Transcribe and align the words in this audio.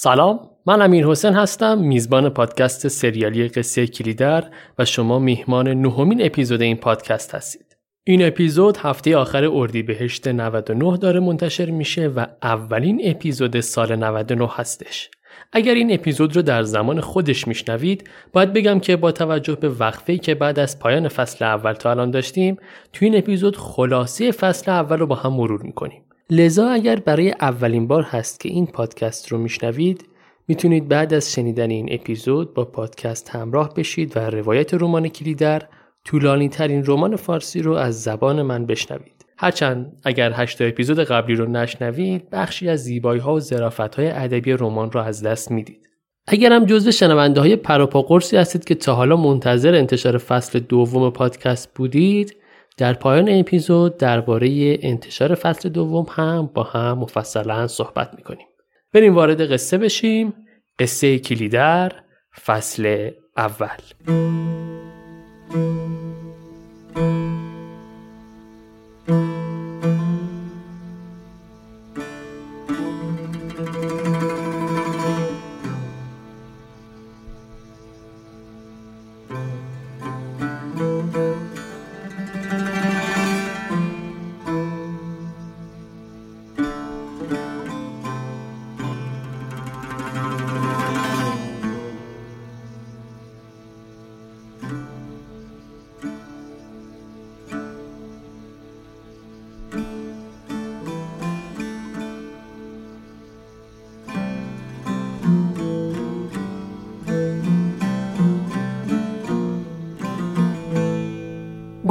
سلام 0.00 0.40
من 0.66 0.82
امیر 0.82 1.06
حسین 1.06 1.34
هستم 1.34 1.78
میزبان 1.78 2.28
پادکست 2.28 2.88
سریالی 2.88 3.48
قصه 3.48 3.86
کلیدر 3.86 4.44
و 4.78 4.84
شما 4.84 5.18
میهمان 5.18 5.68
نهمین 5.68 6.26
اپیزود 6.26 6.62
این 6.62 6.76
پادکست 6.76 7.34
هستید. 7.34 7.76
این 8.04 8.26
اپیزود 8.26 8.76
هفته 8.76 9.16
آخر 9.16 9.44
اردیبهشت 9.44 10.28
99 10.28 10.96
داره 10.96 11.20
منتشر 11.20 11.70
میشه 11.70 12.08
و 12.08 12.26
اولین 12.42 13.00
اپیزود 13.04 13.60
سال 13.60 13.96
99 13.96 14.48
هستش. 14.54 15.10
اگر 15.52 15.74
این 15.74 15.94
اپیزود 15.94 16.36
رو 16.36 16.42
در 16.42 16.62
زمان 16.62 17.00
خودش 17.00 17.48
میشنوید 17.48 18.10
باید 18.32 18.52
بگم 18.52 18.80
که 18.80 18.96
با 18.96 19.12
توجه 19.12 19.54
به 19.54 19.68
وقفه 19.68 20.18
که 20.18 20.34
بعد 20.34 20.58
از 20.58 20.78
پایان 20.78 21.08
فصل 21.08 21.44
اول 21.44 21.72
تا 21.72 21.90
الان 21.90 22.10
داشتیم 22.10 22.56
تو 22.92 23.04
این 23.04 23.18
اپیزود 23.18 23.56
خلاصه 23.56 24.32
فصل 24.32 24.70
اول 24.70 24.98
رو 24.98 25.06
با 25.06 25.14
هم 25.14 25.32
مرور 25.32 25.62
می‌کنیم. 25.62 26.02
لذا 26.30 26.68
اگر 26.68 26.96
برای 26.96 27.30
اولین 27.30 27.86
بار 27.86 28.02
هست 28.02 28.40
که 28.40 28.48
این 28.48 28.66
پادکست 28.66 29.32
رو 29.32 29.38
میشنوید 29.38 30.04
می‌تونید 30.48 30.88
بعد 30.88 31.14
از 31.14 31.32
شنیدن 31.32 31.70
این 31.70 31.88
اپیزود 31.92 32.54
با 32.54 32.64
پادکست 32.64 33.30
همراه 33.30 33.74
بشید 33.74 34.16
و 34.16 34.20
روایت 34.20 34.74
رمان 34.74 35.08
کلیدر 35.08 35.62
طولانی 36.04 36.48
ترین 36.48 36.84
رمان 36.86 37.16
فارسی 37.16 37.62
رو 37.62 37.72
از 37.72 38.02
زبان 38.02 38.42
من 38.42 38.66
بشنوید. 38.66 39.24
هرچند 39.38 40.00
اگر 40.04 40.32
هشت 40.34 40.62
اپیزود 40.62 41.00
قبلی 41.00 41.34
رو 41.34 41.46
نشنوید 41.46 42.30
بخشی 42.30 42.68
از 42.68 42.84
زیبایی 42.84 43.20
ها 43.20 43.34
و 43.34 43.40
ظرافت 43.40 43.94
های 43.94 44.10
ادبی 44.10 44.52
رمان 44.52 44.92
رو 44.92 45.00
از 45.00 45.22
دست 45.22 45.50
می‌دید. 45.50 45.88
اگر 46.26 46.52
هم 46.52 46.64
جزو 46.64 46.90
شنونده 46.90 47.40
های 47.40 47.56
پروپا 47.56 48.02
قرصی 48.02 48.36
هستید 48.36 48.64
که 48.64 48.74
تا 48.74 48.94
حالا 48.94 49.16
منتظر 49.16 49.74
انتشار 49.74 50.18
فصل 50.18 50.58
دوم 50.58 51.10
پادکست 51.10 51.74
بودید 51.74 52.36
در 52.78 52.92
پایان 52.92 53.28
اپیزود 53.28 53.96
درباره 53.96 54.78
انتشار 54.82 55.34
فصل 55.34 55.68
دوم 55.68 56.06
هم 56.10 56.50
با 56.54 56.62
هم 56.62 56.98
مفصلا 56.98 57.66
صحبت 57.66 58.14
می‌کنیم. 58.14 58.46
بریم 58.92 59.14
وارد 59.14 59.52
قصه 59.52 59.78
بشیم. 59.78 60.34
قصه 60.78 61.18
کلیدر 61.18 61.92
فصل 62.44 63.10
اول. 63.36 63.78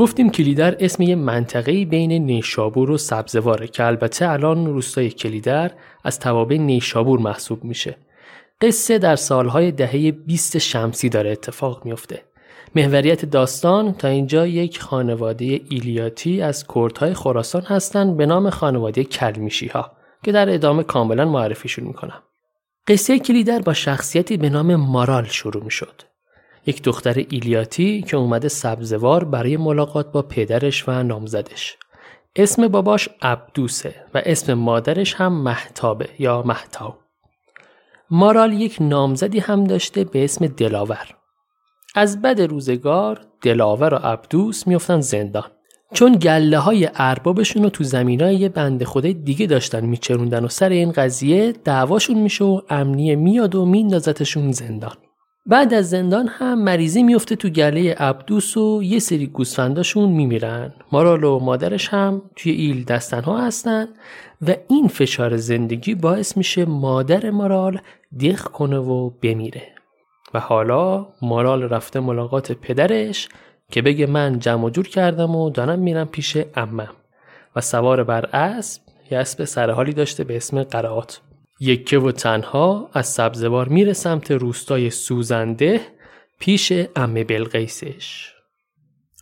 گفتیم 0.08 0.30
کلیدر 0.30 0.76
اسم 0.80 1.04
یه 1.04 1.16
منطقه 1.16 1.86
بین 1.86 2.12
نیشابور 2.12 2.92
و 2.92 2.98
سبزواره 2.98 3.68
که 3.68 3.86
البته 3.86 4.30
الان 4.30 4.66
روستای 4.66 5.10
کلیدر 5.10 5.72
از 6.04 6.20
توابع 6.20 6.58
نیشابور 6.58 7.20
محسوب 7.20 7.64
میشه. 7.64 7.98
قصه 8.62 8.98
در 8.98 9.16
سالهای 9.16 9.72
دهه 9.72 10.12
20 10.12 10.58
شمسی 10.58 11.10
داره 11.10 11.32
اتفاق 11.32 11.86
میفته. 11.86 12.22
محوریت 12.76 13.26
داستان 13.26 13.94
تا 13.94 14.08
اینجا 14.08 14.48
یک 14.48 14.82
خانواده 14.82 15.62
ایلیاتی 15.70 16.42
از 16.42 16.66
کردهای 16.76 17.14
خراسان 17.14 17.62
هستند 17.62 18.18
به 18.18 18.26
نام 18.26 18.50
خانواده 18.50 19.04
کلمیشی 19.04 19.68
ها 19.68 19.92
که 20.24 20.32
در 20.32 20.54
ادامه 20.54 20.84
کاملا 20.84 21.26
معرفیشون 21.26 21.86
می‌کنم. 21.86 22.24
قصه 22.88 23.20
کلیدر 23.20 23.60
با 23.60 23.74
شخصیتی 23.74 24.38
به 24.38 24.50
نام 24.50 24.76
مارال 24.76 25.26
شروع 25.26 25.64
می 25.64 25.72
شد. 25.72 26.02
یک 26.68 26.84
دختر 26.84 27.26
ایلیاتی 27.30 28.02
که 28.02 28.18
اومده 28.18 28.48
سبزوار 28.48 29.24
برای 29.24 29.58
ملاقات 29.58 30.12
با 30.12 30.22
پدرش 30.22 30.90
و 30.90 31.04
نامزدش. 31.04 31.78
اسم 32.36 32.68
باباش 32.68 33.10
عبدوسه 33.22 33.96
و 34.14 34.22
اسم 34.26 34.54
مادرش 34.54 35.16
هم 35.16 35.34
محتابه 35.34 36.10
یا 36.20 36.44
محتاب. 36.46 37.00
مارال 38.10 38.54
یک 38.54 38.78
نامزدی 38.82 39.40
هم 39.40 39.64
داشته 39.64 40.04
به 40.04 40.24
اسم 40.24 40.48
دلاور. 40.48 41.08
از 41.96 42.22
بد 42.22 42.42
روزگار 42.42 43.20
دلاور 43.42 43.94
و 43.94 43.98
عبدوس 43.98 44.68
میفتن 44.68 45.02
زندان. 45.02 45.52
چون 45.94 46.12
گله 46.12 46.58
های 46.58 46.90
اربابشون 46.96 47.64
رو 47.64 47.70
تو 47.70 47.84
زمین 47.84 48.22
های 48.22 48.36
یه 48.36 48.50
بند 48.50 48.84
خدای 48.84 49.14
دیگه 49.14 49.48
داشتن 49.48 49.86
میچروندن 49.86 50.46
و 50.46 50.48
سر 50.48 50.70
این 50.70 50.92
قضیه 50.92 51.52
دعواشون 51.52 52.18
میشه 52.18 52.46
و 52.46 52.62
امنیه 52.70 53.16
میاد 53.16 53.56
و 53.56 53.66
میندازتشون 53.66 54.52
زندان. 54.52 54.98
بعد 55.48 55.74
از 55.74 55.90
زندان 55.90 56.28
هم 56.28 56.64
مریضی 56.64 57.04
میفته 57.04 57.36
تو 57.36 57.50
گله 57.50 57.94
عبدوس 57.94 58.58
و 58.58 58.84
یه 58.84 59.00
سری 59.00 59.28
گوسفنداشون 59.28 60.10
میمیرن. 60.10 60.74
مارال 60.92 61.24
و 61.24 61.40
مادرش 61.40 61.90
هم 61.90 62.22
توی 62.36 62.52
ایل 62.52 62.84
دستنها 62.84 63.38
هستن 63.46 63.88
و 64.48 64.56
این 64.70 64.88
فشار 64.88 65.38
زندگی 65.38 65.96
باعث 65.96 66.38
میشه 66.38 66.66
مادر 66.66 67.30
مارال 67.30 67.80
دیخ 68.18 68.44
کنه 68.44 68.78
و 68.78 69.10
بمیره. 69.10 69.68
و 70.34 70.40
حالا 70.40 71.08
مارال 71.22 71.64
رفته 71.64 72.00
ملاقات 72.00 72.52
پدرش 72.52 73.30
که 73.72 73.82
بگه 73.82 74.06
من 74.06 74.40
جمع 74.40 74.70
جور 74.70 74.88
کردم 74.88 75.36
و 75.36 75.50
دارم 75.50 75.80
میرم 75.80 76.08
پیش 76.08 76.38
امم. 76.56 76.90
و 77.56 77.62
سوار 77.62 78.04
بر 78.04 78.26
اسب 78.26 78.82
یه 79.12 79.18
اسب 79.18 79.46
سرحالی 79.46 79.94
داشته 79.94 80.24
به 80.24 80.38
اسم 80.38 80.64
قرائات 80.64 81.22
یکه 81.60 82.00
و 82.00 82.12
تنها 82.12 82.90
از 82.94 83.08
سبزوار 83.08 83.70
میره 83.70 83.94
سمت 83.94 84.32
روستای 84.32 84.90
سوزنده 84.90 85.82
پیش 86.40 86.74
امه 86.96 87.24
بلقیسش. 87.24 88.34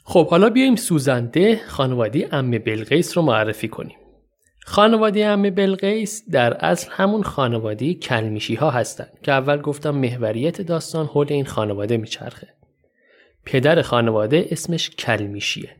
خب 0.03 0.27
حالا 0.29 0.49
بیایم 0.49 0.75
سوزنده 0.75 1.61
خانواده 1.67 2.29
امه 2.31 2.59
بلقیس 2.59 3.17
رو 3.17 3.23
معرفی 3.23 3.67
کنیم. 3.67 3.97
خانواده 4.65 5.25
امه 5.25 5.51
بلقیس 5.51 6.23
در 6.31 6.53
اصل 6.53 6.91
همون 6.91 7.23
خانواده 7.23 7.93
کلمیشی 7.93 8.55
ها 8.55 8.71
هستن 8.71 9.07
که 9.23 9.31
اول 9.31 9.61
گفتم 9.61 9.95
محوریت 9.95 10.61
داستان 10.61 11.05
حول 11.05 11.27
این 11.29 11.45
خانواده 11.45 11.97
میچرخه. 11.97 12.47
پدر 13.45 13.81
خانواده 13.81 14.47
اسمش 14.51 14.89
کلمیشیه 14.89 15.75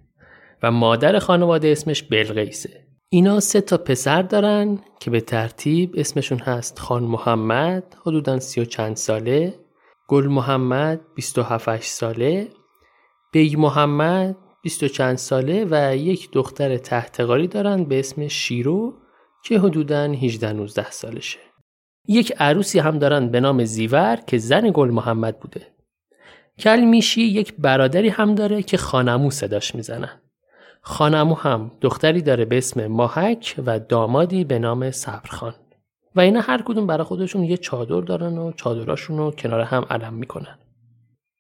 و 0.63 0.71
مادر 0.71 1.19
خانواده 1.19 1.67
اسمش 1.67 2.03
بلقیسه. 2.03 2.84
اینا 3.15 3.39
سه 3.39 3.61
تا 3.61 3.77
پسر 3.77 4.21
دارن 4.21 4.79
که 4.99 5.11
به 5.11 5.21
ترتیب 5.21 5.93
اسمشون 5.97 6.39
هست 6.39 6.79
خان 6.79 7.03
محمد 7.03 7.95
حدودا 8.05 8.39
سی 8.39 8.61
و 8.61 8.65
چند 8.65 8.95
ساله 8.95 9.59
گل 10.07 10.27
محمد 10.27 11.01
27 11.15 11.83
ساله 11.83 12.47
بیگ 13.31 13.59
محمد 13.59 14.37
20 14.61 14.83
و 14.83 14.87
چند 14.87 15.17
ساله 15.17 15.67
و 15.71 15.95
یک 15.95 16.31
دختر 16.31 16.77
ته‌تغاری 16.77 17.47
دارن 17.47 17.83
به 17.83 17.99
اسم 17.99 18.27
شیرو 18.27 18.93
که 19.43 19.59
حدودا 19.59 20.03
18 20.03 20.53
19 20.53 20.91
سالشه. 20.91 21.39
یک 22.07 22.33
عروسی 22.39 22.79
هم 22.79 22.99
دارن 22.99 23.29
به 23.29 23.39
نام 23.39 23.65
زیور 23.65 24.15
که 24.27 24.37
زن 24.37 24.71
گل 24.73 24.89
محمد 24.89 25.39
بوده. 25.39 25.67
کلمیشی 26.59 27.21
یک 27.21 27.53
برادری 27.57 28.09
هم 28.09 28.35
داره 28.35 28.63
که 28.63 28.77
خان‌عمو 28.77 29.31
صداش 29.31 29.75
می‌زنن. 29.75 30.24
خانمو 30.87 31.35
هم 31.35 31.71
دختری 31.81 32.21
داره 32.21 32.45
به 32.45 32.57
اسم 32.57 32.87
ماهک 32.87 33.55
و 33.65 33.79
دامادی 33.79 34.43
به 34.43 34.59
نام 34.59 34.91
صبرخان. 34.91 35.53
و 36.15 36.19
اینا 36.19 36.41
هر 36.41 36.61
کدوم 36.61 36.87
برای 36.87 37.03
خودشون 37.03 37.43
یه 37.43 37.57
چادر 37.57 38.01
دارن 38.01 38.37
و 38.37 38.51
چادراشون 38.51 39.17
رو 39.17 39.31
کنار 39.31 39.61
هم 39.61 39.85
علم 39.89 40.13
می‌کنن. 40.13 40.59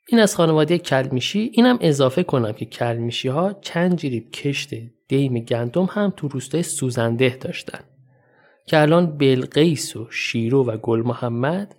این 0.07 0.21
از 0.21 0.35
خانواده 0.35 0.77
کلمیشی 0.77 1.51
اینم 1.53 1.77
اضافه 1.81 2.23
کنم 2.23 2.51
که 2.51 2.65
کلمیشی 2.65 3.27
ها 3.27 3.53
چند 3.53 3.97
جریب 3.97 4.31
کشت 4.31 4.69
دیم 5.07 5.39
گندم 5.39 5.87
هم 5.91 6.13
تو 6.17 6.27
روستای 6.27 6.63
سوزنده 6.63 7.37
داشتن. 7.41 7.79
که 8.67 8.81
الان 8.81 9.17
بلقیس 9.17 9.95
و 9.95 10.07
شیرو 10.11 10.63
و 10.63 10.77
گل 10.77 11.01
محمد 11.01 11.75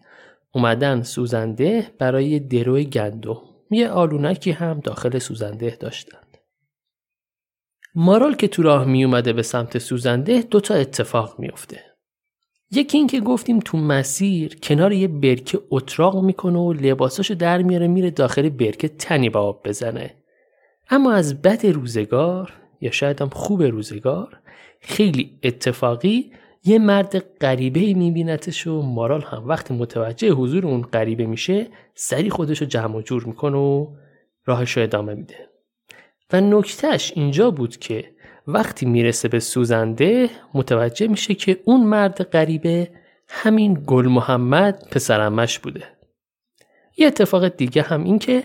اومدن 0.52 1.02
سوزنده 1.02 1.86
برای 1.98 2.40
دروی 2.40 2.84
گندم. 2.84 3.38
یه 3.70 3.88
آلونکی 3.88 4.50
هم 4.50 4.80
داخل 4.80 5.18
سوزنده 5.18 5.76
داشتن. 5.80 6.18
مارال 7.98 8.34
که 8.34 8.48
تو 8.48 8.62
راه 8.62 8.84
می 8.84 9.04
اومده 9.04 9.32
به 9.32 9.42
سمت 9.42 9.78
سوزنده 9.78 10.42
دوتا 10.42 10.74
اتفاق 10.74 11.34
میفته. 11.38 11.80
یکی 12.70 12.98
این 12.98 13.06
که 13.06 13.20
گفتیم 13.20 13.58
تو 13.58 13.78
مسیر 13.78 14.58
کنار 14.62 14.92
یه 14.92 15.08
برکه 15.08 15.60
اتراق 15.70 16.24
می‌کنه 16.24 16.58
و 16.58 16.72
لباساشو 16.72 17.34
در 17.34 17.62
میاره 17.62 17.86
میره 17.86 18.10
داخل 18.10 18.48
برکه 18.48 18.88
تنی 18.88 19.30
به 19.30 19.38
آب 19.38 19.68
بزنه. 19.68 20.14
اما 20.90 21.12
از 21.12 21.42
بد 21.42 21.66
روزگار 21.66 22.52
یا 22.80 22.90
شاید 22.90 23.20
هم 23.20 23.28
خوب 23.28 23.62
روزگار 23.62 24.40
خیلی 24.80 25.38
اتفاقی 25.42 26.32
یه 26.64 26.78
مرد 26.78 27.18
غریبه 27.18 27.94
میبینتش 27.94 28.66
و 28.66 28.82
مارال 28.82 29.22
هم 29.22 29.48
وقتی 29.48 29.74
متوجه 29.74 30.30
حضور 30.30 30.66
اون 30.66 30.82
غریبه 30.82 31.26
میشه 31.26 31.66
سری 31.94 32.30
خودش 32.30 32.60
رو 32.60 32.66
جمع 32.66 32.96
و 32.96 33.02
جور 33.02 33.24
می‌کنه 33.24 33.56
و 33.56 33.86
راهش 34.46 34.76
رو 34.76 34.82
ادامه 34.82 35.14
میده 35.14 35.55
و 36.32 36.40
نکتهش 36.40 37.12
اینجا 37.14 37.50
بود 37.50 37.76
که 37.76 38.10
وقتی 38.46 38.86
می‌رسه 38.86 39.28
به 39.28 39.40
سوزنده 39.40 40.30
متوجه 40.54 41.08
میشه 41.08 41.34
که 41.34 41.60
اون 41.64 41.84
مرد 41.84 42.22
غریبه 42.22 42.90
همین 43.28 43.82
گل 43.86 44.06
محمد 44.06 44.88
پسرمش 44.90 45.58
بوده. 45.58 45.84
یه 46.96 47.06
اتفاق 47.06 47.48
دیگه 47.48 47.82
هم 47.82 48.04
این 48.04 48.18
که 48.18 48.44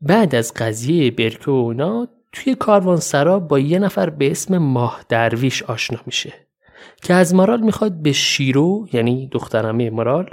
بعد 0.00 0.34
از 0.34 0.54
قضیه 0.54 1.10
برکه 1.10 1.50
و 1.50 1.54
اونا 1.54 2.08
توی 2.32 2.54
کاروانسرا 2.54 3.38
با 3.38 3.58
یه 3.58 3.78
نفر 3.78 4.10
به 4.10 4.30
اسم 4.30 4.58
ماه 4.58 5.04
درویش 5.08 5.62
آشنا 5.62 5.98
میشه 6.06 6.32
که 7.02 7.14
از 7.14 7.34
مارال 7.34 7.60
می‌خواد 7.60 7.92
به 7.92 8.12
شیرو 8.12 8.88
یعنی 8.92 9.28
دخترمه 9.32 9.90
مارال 9.90 10.30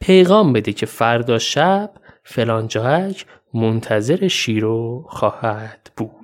پیغام 0.00 0.52
بده 0.52 0.72
که 0.72 0.86
فردا 0.86 1.38
شب 1.38 1.90
فلان 2.24 2.68
جاهک 2.68 3.26
منتظر 3.54 4.28
شیرو 4.28 5.04
خواهد 5.08 5.90
بود. 5.96 6.17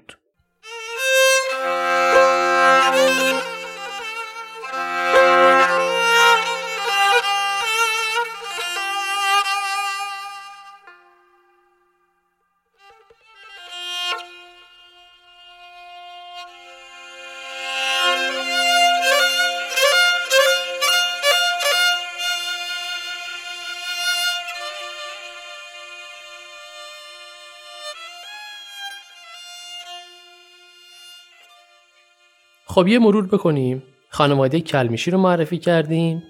خب 32.75 32.89
یه 32.89 32.99
مرور 32.99 33.27
بکنیم. 33.27 33.83
خانواده 34.11 34.61
کلمیشی 34.61 35.11
رو 35.11 35.19
معرفی 35.19 35.59
کردیم. 35.59 36.23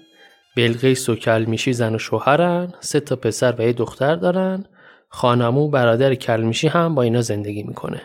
بلقیس 0.57 1.09
و 1.09 1.15
کلمیشی 1.15 1.73
زن 1.73 1.95
و 1.95 1.97
شوهرن. 1.97 2.73
سه 2.79 2.99
تا 2.99 3.15
پسر 3.15 3.55
و 3.57 3.61
یه 3.61 3.73
دختر 3.73 4.15
دارن. 4.15 4.65
خانمو 5.09 5.69
برادر 5.69 6.15
کلمیشی 6.15 6.67
هم 6.67 6.95
با 6.95 7.01
اینا 7.01 7.21
زندگی 7.21 7.63
می‌کنه. 7.63 8.01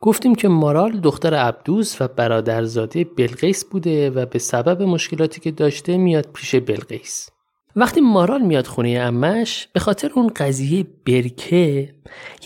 گفتیم 0.00 0.34
که 0.34 0.48
مارال 0.48 1.00
دختر 1.00 1.34
عبدوس 1.34 2.02
و 2.02 2.08
برادرزاده 2.08 3.04
بلقیس 3.04 3.64
بوده 3.64 4.10
و 4.10 4.26
به 4.26 4.38
سبب 4.38 4.82
مشکلاتی 4.82 5.40
که 5.40 5.50
داشته 5.50 5.96
میاد 5.96 6.26
پیش 6.34 6.54
بلقیس. 6.54 7.30
وقتی 7.76 8.00
مارال 8.00 8.42
میاد 8.42 8.66
خونه 8.66 8.88
امش 8.90 9.68
به 9.72 9.80
خاطر 9.80 10.10
اون 10.14 10.30
قضیه 10.36 10.86
برکه 11.06 11.94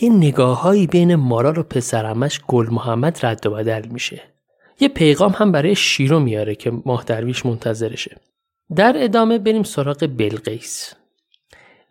یه 0.01 0.09
نگاههایی 0.09 0.87
بین 0.87 1.15
مارال 1.15 1.57
و 1.57 1.63
پسر 1.63 2.05
امش 2.05 2.41
گل 2.47 2.67
محمد 2.71 3.19
رد 3.23 3.45
و 3.45 3.51
بدل 3.51 3.87
میشه. 3.87 4.38
یه 4.79 4.87
پیغام 4.87 5.31
هم 5.31 5.51
برای 5.51 5.75
شیرو 5.75 6.19
میاره 6.19 6.55
که 6.55 6.71
ماه 6.85 7.03
درویش 7.03 7.45
منتظرشه. 7.45 8.17
در 8.75 8.93
ادامه 8.97 9.37
بریم 9.37 9.63
سراغ 9.63 10.09
بلقیس. 10.17 10.93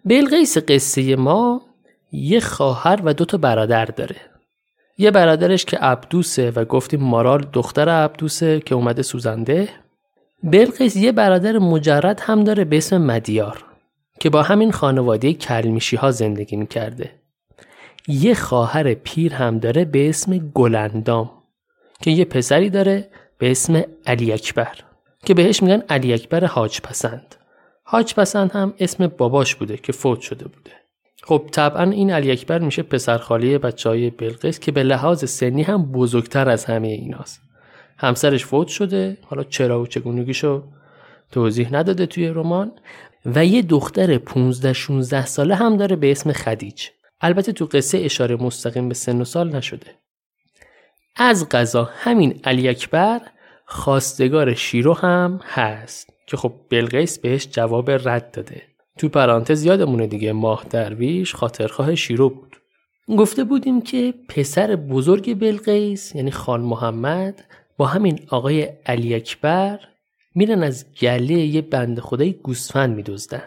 بلقیس 0.05 0.59
قصه 0.59 1.17
ما 1.17 1.63
یه 2.13 2.41
خواهر 2.41 3.01
و 3.05 3.15
دو 3.15 3.25
تا 3.25 3.39
برادر 3.39 3.85
داره. 3.85 4.17
یه 4.99 5.11
برادرش 5.11 5.65
که 5.65 5.77
عبدوسه 5.77 6.51
و 6.51 6.65
گفتیم 6.65 7.01
مارال 7.01 7.47
دختر 7.53 7.89
عبدوسه 7.89 8.61
که 8.61 8.75
اومده 8.75 9.03
سوزنده. 9.03 9.69
بلقیس 10.43 10.97
یه 10.97 11.13
برادر 11.13 11.59
مجرد 11.59 12.21
هم 12.21 12.45
داره 12.45 12.65
به 12.65 12.77
اسم 12.77 13.03
مدیار 13.03 13.65
که 14.21 14.31
با 14.31 14.43
همین 14.43 14.73
خانواده 14.73 15.33
کلمیشی 15.33 15.97
ها 15.97 16.11
زندگی 16.11 16.57
می‌کرده. 16.57 17.11
یه 18.09 18.35
خواهر 18.35 18.95
پیر 18.95 19.35
هم 19.35 19.59
داره 19.59 19.85
به 19.85 20.09
اسم 20.09 20.39
گلندام. 20.39 21.38
که 22.03 22.11
یه 22.11 22.25
پسری 22.25 22.71
داره 22.71 23.09
به 23.39 23.51
اسم 23.51 23.83
علی 24.07 24.33
اکبر 24.33 24.75
که 25.25 25.35
بهش 25.35 25.63
میگن 25.63 25.83
علی 25.89 26.13
اکبر 26.13 26.45
حاج 26.45 26.81
پسند 26.81 27.35
حاج 27.83 28.15
پسند 28.15 28.51
هم 28.53 28.75
اسم 28.79 29.07
باباش 29.07 29.55
بوده 29.55 29.77
که 29.77 29.93
فوت 29.93 30.21
شده 30.21 30.45
بوده. 30.45 30.71
خب 31.23 31.49
طبعا 31.53 31.91
این 31.91 32.11
علی 32.11 32.31
اکبر 32.31 32.59
میشه 32.59 32.83
پسرخالی 32.83 33.59
بچه 33.59 33.89
های 33.89 34.11
بلقیس 34.11 34.59
که 34.59 34.73
به 34.73 34.83
لحاظ 34.83 35.31
سنی 35.31 35.63
هم 35.63 35.93
بزرگتر 35.93 36.49
از 36.49 36.65
همه 36.65 36.89
ایناست. 36.89 37.41
همسرش 37.97 38.45
فوت 38.47 38.69
شده 38.69 39.19
حالا 39.23 39.45
چرا 39.45 39.83
و 39.83 39.87
چگونگیشو 39.87 40.63
توضیح 41.33 41.75
نداده 41.75 42.07
توی 42.07 42.29
رمان. 42.29 42.73
و 43.27 43.47
یه 43.47 43.63
دختر 43.63 44.19
15 44.19 44.73
16 44.73 45.27
ساله 45.27 45.55
هم 45.55 45.77
داره 45.77 45.97
به 45.97 46.11
اسم 46.11 46.33
خدیج. 46.33 46.87
البته 47.21 47.53
تو 47.53 47.65
قصه 47.65 47.99
اشاره 47.99 48.37
مستقیم 48.37 48.89
به 48.89 48.95
سن 48.95 49.21
و 49.21 49.25
سال 49.25 49.57
نشده. 49.57 49.87
از 51.19 51.49
قضا 51.49 51.91
همین 51.93 52.41
علی 52.45 52.69
اکبر 52.69 53.21
خواستگار 53.67 54.55
شیرو 54.55 54.95
هم 54.95 55.41
هست 55.45 56.11
که 56.27 56.37
خب 56.37 56.53
بلقیس 56.71 57.19
بهش 57.19 57.49
جواب 57.51 57.91
رد 57.91 58.31
داده. 58.31 58.63
تو 58.99 59.09
پرانتز 59.09 59.65
یادمونه 59.65 60.07
دیگه 60.07 60.33
ماه 60.33 60.65
درویش 60.71 61.35
خاطرخواه 61.35 61.95
شیرو 61.95 62.29
بود. 62.29 62.57
گفته 63.19 63.45
بودیم 63.45 63.81
که 63.81 64.15
پسر 64.29 64.77
بزرگ 64.77 65.39
بلقیس 65.39 66.15
یعنی 66.15 66.31
خان 66.31 66.61
محمد 66.61 67.45
با 67.77 67.87
همین 67.87 68.21
آقای 68.31 68.69
علی 68.87 69.15
اکبر 69.15 69.81
میرن 70.35 70.63
از 70.63 70.85
گله 71.01 71.35
یه 71.35 71.63
بند 71.63 72.01
خدای 72.01 72.33
گوسفند 72.33 72.97
میدزدن 72.97 73.43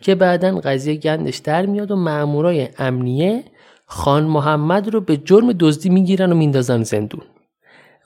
که 0.00 0.14
بعدا 0.14 0.60
قضیه 0.60 0.94
گندش 0.94 1.36
در 1.36 1.66
میاد 1.66 1.90
و 1.90 1.96
مامورای 1.96 2.68
امنیه 2.78 3.44
خان 3.92 4.24
محمد 4.24 4.88
رو 4.88 5.00
به 5.00 5.16
جرم 5.16 5.52
دزدی 5.52 5.88
می‌گیرن 5.88 6.32
و 6.32 6.34
میندازن 6.34 6.82
زندون. 6.82 7.20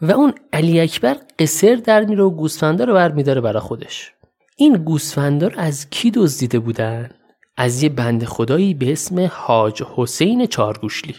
و 0.03 0.13
اون 0.13 0.35
علی 0.53 0.81
اکبر 0.81 1.17
قصر 1.39 1.75
در 1.75 2.05
میره 2.05 2.23
و 2.23 2.31
گوسفندا 2.31 2.85
رو 2.85 2.95
برمیداره 2.95 3.41
برا 3.41 3.61
خودش. 3.61 4.13
این 4.57 4.77
گوسفندا 4.77 5.49
رو 5.49 5.59
از 5.59 5.91
کی 5.91 6.11
دزدیده 6.11 6.59
بودن؟ 6.59 7.11
از 7.57 7.83
یه 7.83 7.89
بند 7.89 8.25
خدایی 8.25 8.75
به 8.75 8.93
اسم 8.93 9.31
حاج 9.33 9.83
حسین 9.97 10.47
چارگوشلی. 10.47 11.15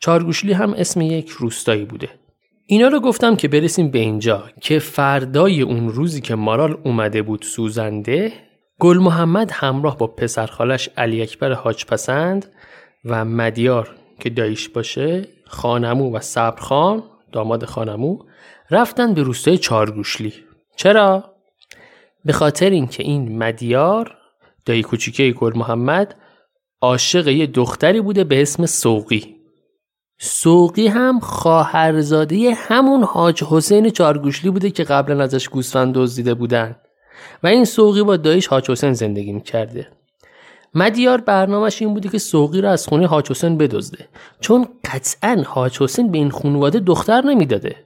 چارگوشلی 0.00 0.52
هم 0.52 0.74
اسم 0.74 1.00
یک 1.00 1.28
روستایی 1.28 1.84
بوده. 1.84 2.08
اینا 2.66 2.88
رو 2.88 3.00
گفتم 3.00 3.36
که 3.36 3.48
برسیم 3.48 3.90
به 3.90 3.98
اینجا 3.98 4.44
که 4.60 4.78
فردای 4.78 5.62
اون 5.62 5.88
روزی 5.88 6.20
که 6.20 6.34
مارال 6.34 6.78
اومده 6.84 7.22
بود 7.22 7.42
سوزنده 7.42 8.32
گل 8.80 8.98
محمد 8.98 9.50
همراه 9.52 9.98
با 9.98 10.06
پسرخالش 10.06 10.88
علی 10.96 11.22
اکبر 11.22 11.52
حاج 11.52 11.84
پسند 11.84 12.46
و 13.04 13.24
مدیار 13.24 14.01
که 14.20 14.30
دایش 14.30 14.68
باشه 14.68 15.28
خانمو 15.46 16.16
و 16.16 16.20
صبرخان 16.20 17.02
داماد 17.32 17.64
خانمو 17.64 18.18
رفتن 18.70 19.14
به 19.14 19.22
روستای 19.22 19.58
چارگوشلی. 19.58 20.34
چرا؟ 20.76 21.24
به 22.24 22.32
خاطر 22.32 22.70
اینکه 22.70 23.02
این 23.02 23.38
مدیار 23.38 24.16
دایی 24.64 24.82
کوچیکه 24.82 25.32
گل 25.32 25.58
محمد 25.58 26.14
عاشق 26.80 27.28
یه 27.28 27.46
دختری 27.46 28.00
بوده 28.00 28.24
به 28.24 28.42
اسم 28.42 28.66
سوقی. 28.66 29.36
سوقی 30.18 30.86
هم 30.86 31.20
خواهرزاده 31.20 32.54
همون 32.54 33.02
حاج 33.02 33.44
حسین 33.44 33.90
چارگوشلی 33.90 34.50
بوده 34.50 34.70
که 34.70 34.84
قبلا 34.84 35.24
ازش 35.24 35.48
گوسفند 35.48 35.94
دزدیده 35.94 36.34
بودن. 36.34 36.76
و 37.42 37.46
این 37.46 37.64
سوقی 37.64 38.02
با 38.02 38.16
دایش 38.16 38.46
حاج 38.46 38.70
حسین 38.70 38.92
زندگی 38.92 39.32
می‌کرده. 39.32 39.88
مدیار 40.74 41.20
برنامهش 41.20 41.82
این 41.82 41.94
بوده 41.94 42.08
که 42.08 42.18
سوقی 42.18 42.60
رو 42.60 42.68
از 42.68 42.86
خونه 42.86 43.06
حاج 43.06 43.30
حسین 43.30 43.58
بدزده. 43.58 44.08
چون 44.40 44.68
قطعا 44.84 45.44
حاج 45.46 45.82
حسین 45.82 46.10
به 46.10 46.18
این 46.18 46.30
خانواده 46.30 46.80
دختر 46.80 47.20
نمی‌داده. 47.24 47.76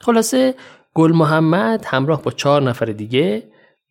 خلاصه 0.00 0.54
گل 0.94 1.12
محمد 1.12 1.84
همراه 1.86 2.22
با 2.22 2.30
چهار 2.30 2.62
نفر 2.62 2.86
دیگه 2.86 3.42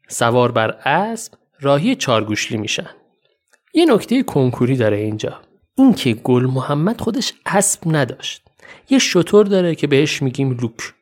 سوار 0.08 0.52
بر 0.52 0.70
اسب 0.86 1.34
راهی 1.60 1.96
چارگوشلی 1.96 2.58
میشن. 2.58 2.90
یه 3.74 3.86
نکته 3.86 4.24
کنکوری 4.24 4.76
داره 4.76 4.98
اینجا. 4.98 5.40
اینکه 5.78 6.14
گل 6.14 6.46
محمد 6.46 7.02
خودش 7.02 7.34
اسب 7.46 7.82
نداشت. 7.86 8.42
یه 8.90 9.00
شطور 9.00 9.46
داره 9.46 9.76
که 9.76 9.88
بهش 9.88 10.22
میگیم 10.22 10.58
لوک. 10.62 10.94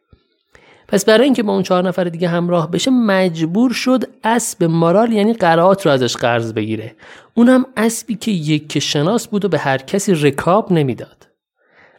پس 0.87 1.05
برای 1.05 1.23
اینکه 1.23 1.43
با 1.43 1.53
اون 1.53 1.63
چهار 1.63 1.87
نفر 1.87 2.03
دیگه 2.03 2.27
همراه 2.27 2.71
بشه 2.71 2.91
مجبور 2.91 3.73
شد 3.73 4.03
اسب 4.23 4.63
مارال 4.63 5.13
یعنی 5.13 5.33
قرائات 5.33 5.85
رو 5.85 5.91
ازش 5.91 6.15
قرض 6.15 6.53
بگیره. 6.53 6.95
اونم 7.33 7.65
اسبی 7.77 8.15
که 8.15 8.31
یک 8.31 8.79
شناس 8.79 9.27
بود 9.27 9.45
و 9.45 9.49
به 9.49 9.57
هر 9.57 9.77
کسی 9.77 10.13
رکاب 10.13 10.71
نمی‌داد. 10.71 11.27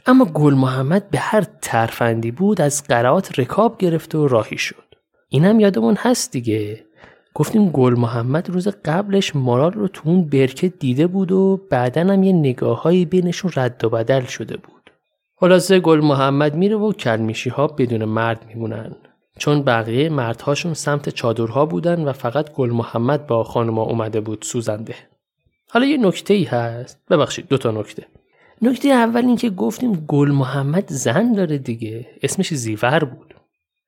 اما 0.07 0.25
گل 0.25 0.55
محمد 0.55 1.11
به 1.11 1.19
هر 1.19 1.45
ترفندی 1.63 2.31
بود 2.31 2.61
از 2.61 2.85
قرائات 2.89 3.39
رکاب 3.39 3.79
گرفته 3.79 4.19
و 4.19 4.29
راهی 4.29 4.59
شد. 4.59 4.95
اینم 5.29 5.61
یادمون 5.61 5.97
هست 5.99 6.33
دیگه. 6.33 6.85
گفتیم 7.35 7.69
گل 7.69 7.95
محمد 7.95 8.51
روز 8.51 8.69
قبلش 8.85 9.37
مارال 9.37 9.73
رو 9.73 9.89
تو 9.89 10.03
اون 10.05 10.25
برکه 10.25 10.69
دیده 10.69 11.07
بود 11.07 11.33
و 11.33 11.61
بعدا 11.71 12.01
هم 12.01 12.23
یه 12.23 12.33
نگاههایی 12.33 13.05
بینشون 13.05 13.51
رد 13.57 13.85
و 13.85 13.91
بدل 13.91 14.25
شده 14.25 14.57
بود. 14.57 14.78
خلاصه 15.41 15.81
گل 15.81 16.01
محمد 16.01 16.55
میره 16.55 16.77
و 16.77 16.93
کلمیشی 16.93 17.51
ها 17.51 17.67
بدون 17.67 18.05
مرد 18.05 18.45
میمونن. 18.49 18.97
چون 19.39 19.63
بقیه 19.63 20.09
مردهاشون 20.09 20.75
سمت 20.75 21.09
چادرها 21.09 21.67
بودن 21.67 22.05
و 22.05 22.13
فقط 22.13 22.53
گل 22.53 22.71
محمد 22.71 23.27
با 23.27 23.45
خانما 23.45 23.83
اومده 23.83 24.21
بود 24.21 24.43
سوزنده. 24.43 24.95
حالا 25.71 25.87
یه 25.87 25.97
نکته 25.97 26.35
ای 26.35 26.45
هست. 26.45 26.99
ببخشید 27.11 27.49
دو 27.49 27.59
تا 27.59 27.71
نکته. 27.71 28.07
نکته 28.63 28.89
اول 28.89 29.25
این 29.25 29.37
که 29.37 29.51
گفتیم 29.51 30.05
گل 30.09 30.31
محمد 30.31 30.85
زن 30.89 31.33
داره 31.33 31.59
دیگه. 31.59 32.07
اسمش 32.23 32.55
زیور 32.55 33.05
بود. 33.05 33.35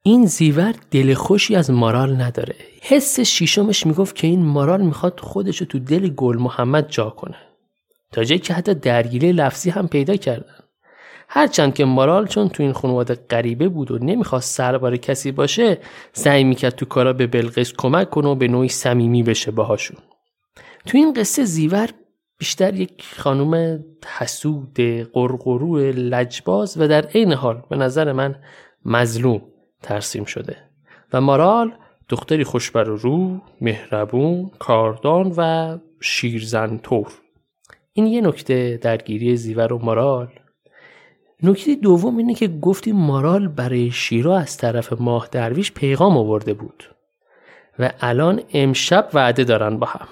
این 0.03 0.27
زیور 0.27 0.75
دل 0.91 1.15
خوشی 1.15 1.57
از 1.57 1.71
مارال 1.71 2.21
نداره. 2.21 2.55
حس 2.83 3.21
شیشمش 3.21 3.87
می‌گفت 3.87 4.17
که 4.17 4.27
این 4.27 4.43
مارال 4.43 4.83
می‌خواد 4.83 5.21
خودشو 5.21 5.65
تو 5.65 5.79
دل 5.79 6.09
گل 6.09 6.37
محمد 6.39 6.89
جا 6.89 7.11
کنه. 7.11 7.37
تا 8.13 8.25
جایی 8.25 8.39
که 8.39 8.55
حتی 8.55 8.75
درگیری 8.75 9.33
لفظی 9.33 9.71
هم 9.71 9.89
پیدا 9.89 10.17
کردن. 10.17 10.60
هرچند 11.33 11.75
که 11.75 11.85
مارال 11.85 12.27
چون 12.27 12.49
تو 12.49 12.63
این 12.63 12.73
خانواده 12.73 13.15
غریبه 13.15 13.69
بود 13.69 13.91
و 13.91 13.99
نمی‌خواست 13.99 14.57
سربار 14.57 14.97
کسی 14.97 15.33
باشه 15.33 15.79
سعی 16.13 16.45
می‌کرد 16.45 16.75
تو 16.75 16.87
کارا 16.87 17.13
به 17.13 17.27
بلقیس 17.27 17.73
کمک 17.79 18.11
کنه 18.11 18.29
و 18.29 18.35
به 18.35 18.49
نوعی 18.49 18.69
صمیمی 18.69 19.23
بشه 19.23 19.51
باهاشون. 19.51 19.97
تو 20.87 20.99
این 20.99 21.13
قصه 21.13 21.45
زیور 21.45 21.89
بیشتر 22.39 22.75
یک 22.75 23.05
خانم 23.19 23.85
حسود 24.19 24.81
قرقرو 25.13 25.79
لجباز 25.79 26.77
و 26.81 26.89
در 26.89 27.07
عین 27.07 27.33
حال 27.33 27.63
به 27.71 27.77
نظر 27.77 28.13
من 28.13 28.35
مظلوم 28.85 29.43
ترسیم 29.83 30.25
شده 30.25 30.57
و 31.13 31.21
مارال 31.21 31.73
دختری 32.09 32.45
خوشبر 32.45 32.85
رو 32.85 33.41
مهربون 33.61 34.51
کاردان 34.59 35.35
و 35.37 35.79
شیرزن 36.01 36.79
طور 36.79 37.07
این 37.93 38.07
یه 38.07 38.21
نکته 38.21 38.79
درگیری 38.83 39.37
زیور 39.37 39.73
و 39.73 39.79
مارال 39.79 40.29
نکته 41.43 41.75
دوم 41.75 42.17
اینه 42.17 42.35
که 42.35 42.49
گفتیم 42.49 42.97
مارال 42.97 43.49
برای 43.49 43.91
شیرا 43.91 44.39
از 44.39 44.57
طرف 44.57 44.93
ماه 44.93 45.29
درویش 45.33 45.73
پیغام 45.73 46.17
آورده 46.17 46.55
بود 46.55 46.85
و 47.79 47.91
الان 48.01 48.41
امشب 48.55 49.09
وعده 49.15 49.45
دارن 49.45 49.79
با 49.79 49.87
هم. 49.87 50.09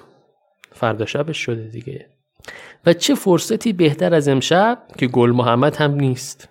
فردا 0.71 1.05
شبش 1.05 1.37
شده 1.37 1.63
دیگه. 1.63 2.05
و 2.85 2.93
چه 2.93 3.15
فرصتی 3.15 3.73
بهتر 3.73 4.13
از 4.13 4.27
امشب 4.27 4.77
که 4.97 5.07
گل 5.07 5.31
محمد 5.31 5.75
هم 5.75 5.91
نیست. 5.91 6.49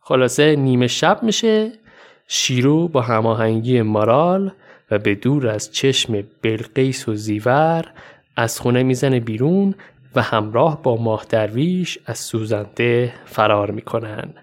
خلاصه 0.00 0.56
نیمه 0.56 0.86
شب 0.86 1.22
میشه 1.22 1.72
شیرو 2.28 2.88
با 2.88 3.00
هماهنگی 3.00 3.82
مارال 3.82 4.52
و 4.90 4.98
به 4.98 5.14
دور 5.14 5.48
از 5.48 5.72
چشم 5.72 6.24
بلقیس 6.42 7.08
و 7.08 7.14
زیور 7.14 7.92
از 8.36 8.60
خونه 8.60 8.82
می‌زنه 8.82 9.20
بیرون 9.20 9.74
و 10.16 10.22
همراه 10.22 10.82
با 10.82 10.96
ماه 10.96 11.24
درویش 11.28 11.98
از 12.06 12.18
سوزنده 12.18 13.14
فرار 13.26 13.70
می‌کنن. 13.70 14.34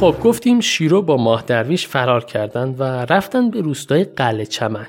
خب 0.00 0.14
گفتیم 0.22 0.60
شیرو 0.60 1.02
با 1.02 1.16
ماه 1.16 1.42
درویش 1.42 1.86
فرار 1.88 2.24
کردند 2.24 2.80
و 2.80 2.82
رفتن 2.82 3.50
به 3.50 3.60
روستای 3.60 4.04
قلعه 4.04 4.46
چمن. 4.46 4.86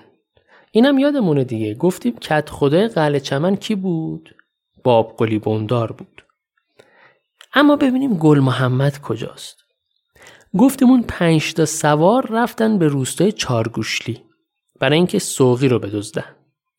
اینم 0.71 0.99
یادمونه 0.99 1.43
دیگه. 1.43 1.73
گفتیم 1.73 2.17
کت 2.17 2.49
خدای 2.49 2.87
قلعه 2.87 3.19
چمن 3.19 3.55
کی 3.55 3.75
بود؟ 3.75 4.35
باب 4.83 5.15
قلی 5.17 5.39
بندار 5.39 5.91
بود. 5.91 6.25
اما 7.53 7.75
ببینیم 7.75 8.13
گل 8.13 8.39
محمد 8.39 9.01
کجاست. 9.01 9.57
گفتیمون 10.57 11.03
پنج 11.07 11.53
تا 11.53 11.65
سوار 11.65 12.27
رفتن 12.31 12.77
به 12.77 12.87
روستای 12.87 13.31
چارگوشلی. 13.31 14.21
برای 14.79 14.97
اینکه 14.97 15.19
سوقی 15.19 15.67
رو 15.67 15.79
بدزدن. 15.79 16.35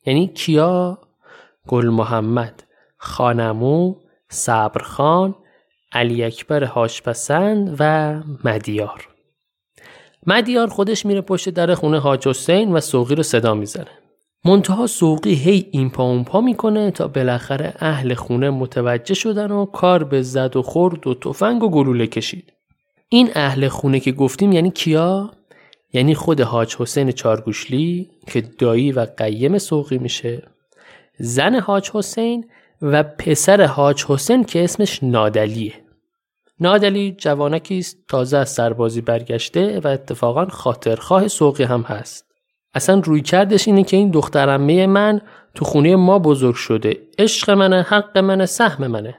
یعنی 0.06 0.28
کیا؟ 0.28 0.98
گل 1.68 1.88
محمد 1.88 2.64
خانمو 2.96 3.94
صبرخان 4.28 5.34
علی 5.96 6.24
اکبر 6.24 6.64
هاشپسند 6.64 7.76
و 7.78 8.14
مدیار. 8.44 9.08
مدیار 10.26 10.66
خودش 10.66 11.06
میره 11.06 11.20
پشت 11.20 11.48
در 11.48 11.74
خونه 11.74 11.98
حاج 11.98 12.28
حسین 12.28 12.72
و 12.72 12.80
سوقی 12.80 13.14
رو 13.14 13.22
صدا 13.22 13.54
می‌زنه. 13.54 13.90
منتها 14.44 14.86
سوقی 14.86 15.34
هی 15.34 15.66
این 15.70 15.90
پا 15.90 16.04
اون 16.04 16.24
پا 16.24 16.40
می‌کنه 16.40 16.90
تا 16.90 17.08
بالاخره 17.08 17.74
اهل 17.78 18.14
خونه 18.14 18.50
متوجه 18.50 19.14
شدن 19.14 19.50
و 19.50 19.66
کار 19.66 20.04
به 20.04 20.22
زد 20.22 20.56
و 20.56 20.62
خورد 20.62 21.06
و 21.06 21.14
تفنگ 21.14 21.62
و 21.62 21.70
گلوله 21.70 22.06
کشید. 22.06 22.52
این 23.08 23.30
اهل 23.34 23.68
خونه 23.68 24.00
که 24.00 24.12
گفتیم 24.12 24.52
یعنی 24.52 24.70
کیا؟ 24.70 25.30
یعنی 25.92 26.14
خود 26.14 26.40
حاج 26.40 26.76
حسین 26.76 27.12
چارگوشلی 27.12 28.10
که 28.26 28.40
دایی 28.40 28.92
و 28.92 29.06
قیم 29.16 29.58
سوقی 29.58 29.98
میشه 29.98 30.42
زن 31.18 31.54
حاج 31.60 31.90
حسین 31.94 32.44
و 32.82 33.02
پسر 33.02 33.64
حاج 33.64 34.04
حسین 34.04 34.44
که 34.44 34.64
اسمش 34.64 35.02
نادلیه. 35.02 35.85
نادلی 36.60 37.14
جوانکی 37.18 37.78
است 37.78 37.96
تازه 38.08 38.36
از 38.36 38.48
سربازی 38.48 39.00
برگشته 39.00 39.80
و 39.80 39.88
اتفاقا 39.88 40.44
خاطرخواه 40.46 41.28
سوقی 41.28 41.64
هم 41.64 41.82
هست. 41.82 42.26
اصلا 42.74 43.02
روی 43.04 43.20
کردش 43.20 43.68
اینه 43.68 43.84
که 43.84 43.96
این 43.96 44.10
دخترمه 44.10 44.86
من 44.86 45.20
تو 45.54 45.64
خونه 45.64 45.96
ما 45.96 46.18
بزرگ 46.18 46.54
شده. 46.54 46.98
عشق 47.18 47.50
منه 47.50 47.82
حق 47.82 48.18
منه 48.18 48.46
سهم 48.46 48.86
منه. 48.86 49.18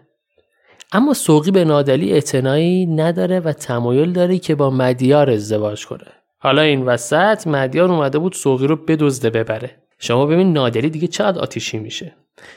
اما 0.92 1.14
سوقی 1.14 1.52
به 1.52 1.66
نادلی 1.66 2.14
اعتنایی 2.14 2.86
نداره 2.86 3.40
و 3.40 3.52
تمایل 3.52 4.14
داره 4.14 4.40
که 4.40 4.56
با 4.56 4.70
مدیار 4.70 5.30
ازدواج 5.30 5.86
کنه. 5.86 6.08
حالا 6.40 6.62
این 6.62 6.86
وسط 6.86 7.48
مدیار 7.48 7.92
اومده 7.92 8.20
بود 8.20 8.34
سوقی 8.34 8.68
رو 8.68 8.76
بدزده 8.76 9.30
ببره. 9.30 9.72
شما 10.00 10.26
ببین 10.26 10.54
نادلی 10.54 10.90
دیگه 10.90 11.08
چقدر 11.08 11.40
آتیشی 11.40 11.78
میشه. 11.78 12.16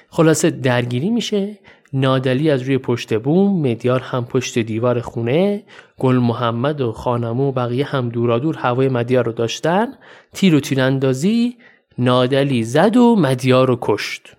خلاصه 0.09 0.51
درگیری 0.51 1.11
میشه 1.11 1.59
نادلی 1.93 2.51
از 2.51 2.63
روی 2.63 2.79
پشت 2.79 3.19
بوم 3.19 3.71
مدیار 3.71 4.01
هم 4.01 4.25
پشت 4.25 4.59
دیوار 4.59 5.01
خونه 5.01 5.63
گل 5.99 6.17
محمد 6.17 6.81
و 6.81 6.93
خانمو 6.93 7.49
و 7.49 7.53
بقیه 7.53 7.85
هم 7.85 8.09
دورادور 8.09 8.57
هوای 8.59 8.89
مدیار 8.89 9.25
رو 9.25 9.33
داشتن. 9.33 9.87
تیر 10.35 10.55
و 10.55 10.61
تیراندازی 10.61 11.57
نادلی 11.99 12.65
زد 12.65 12.97
و 12.97 13.17
مدیار 13.17 13.69
رو 13.69 13.79
کشت. 13.81 14.37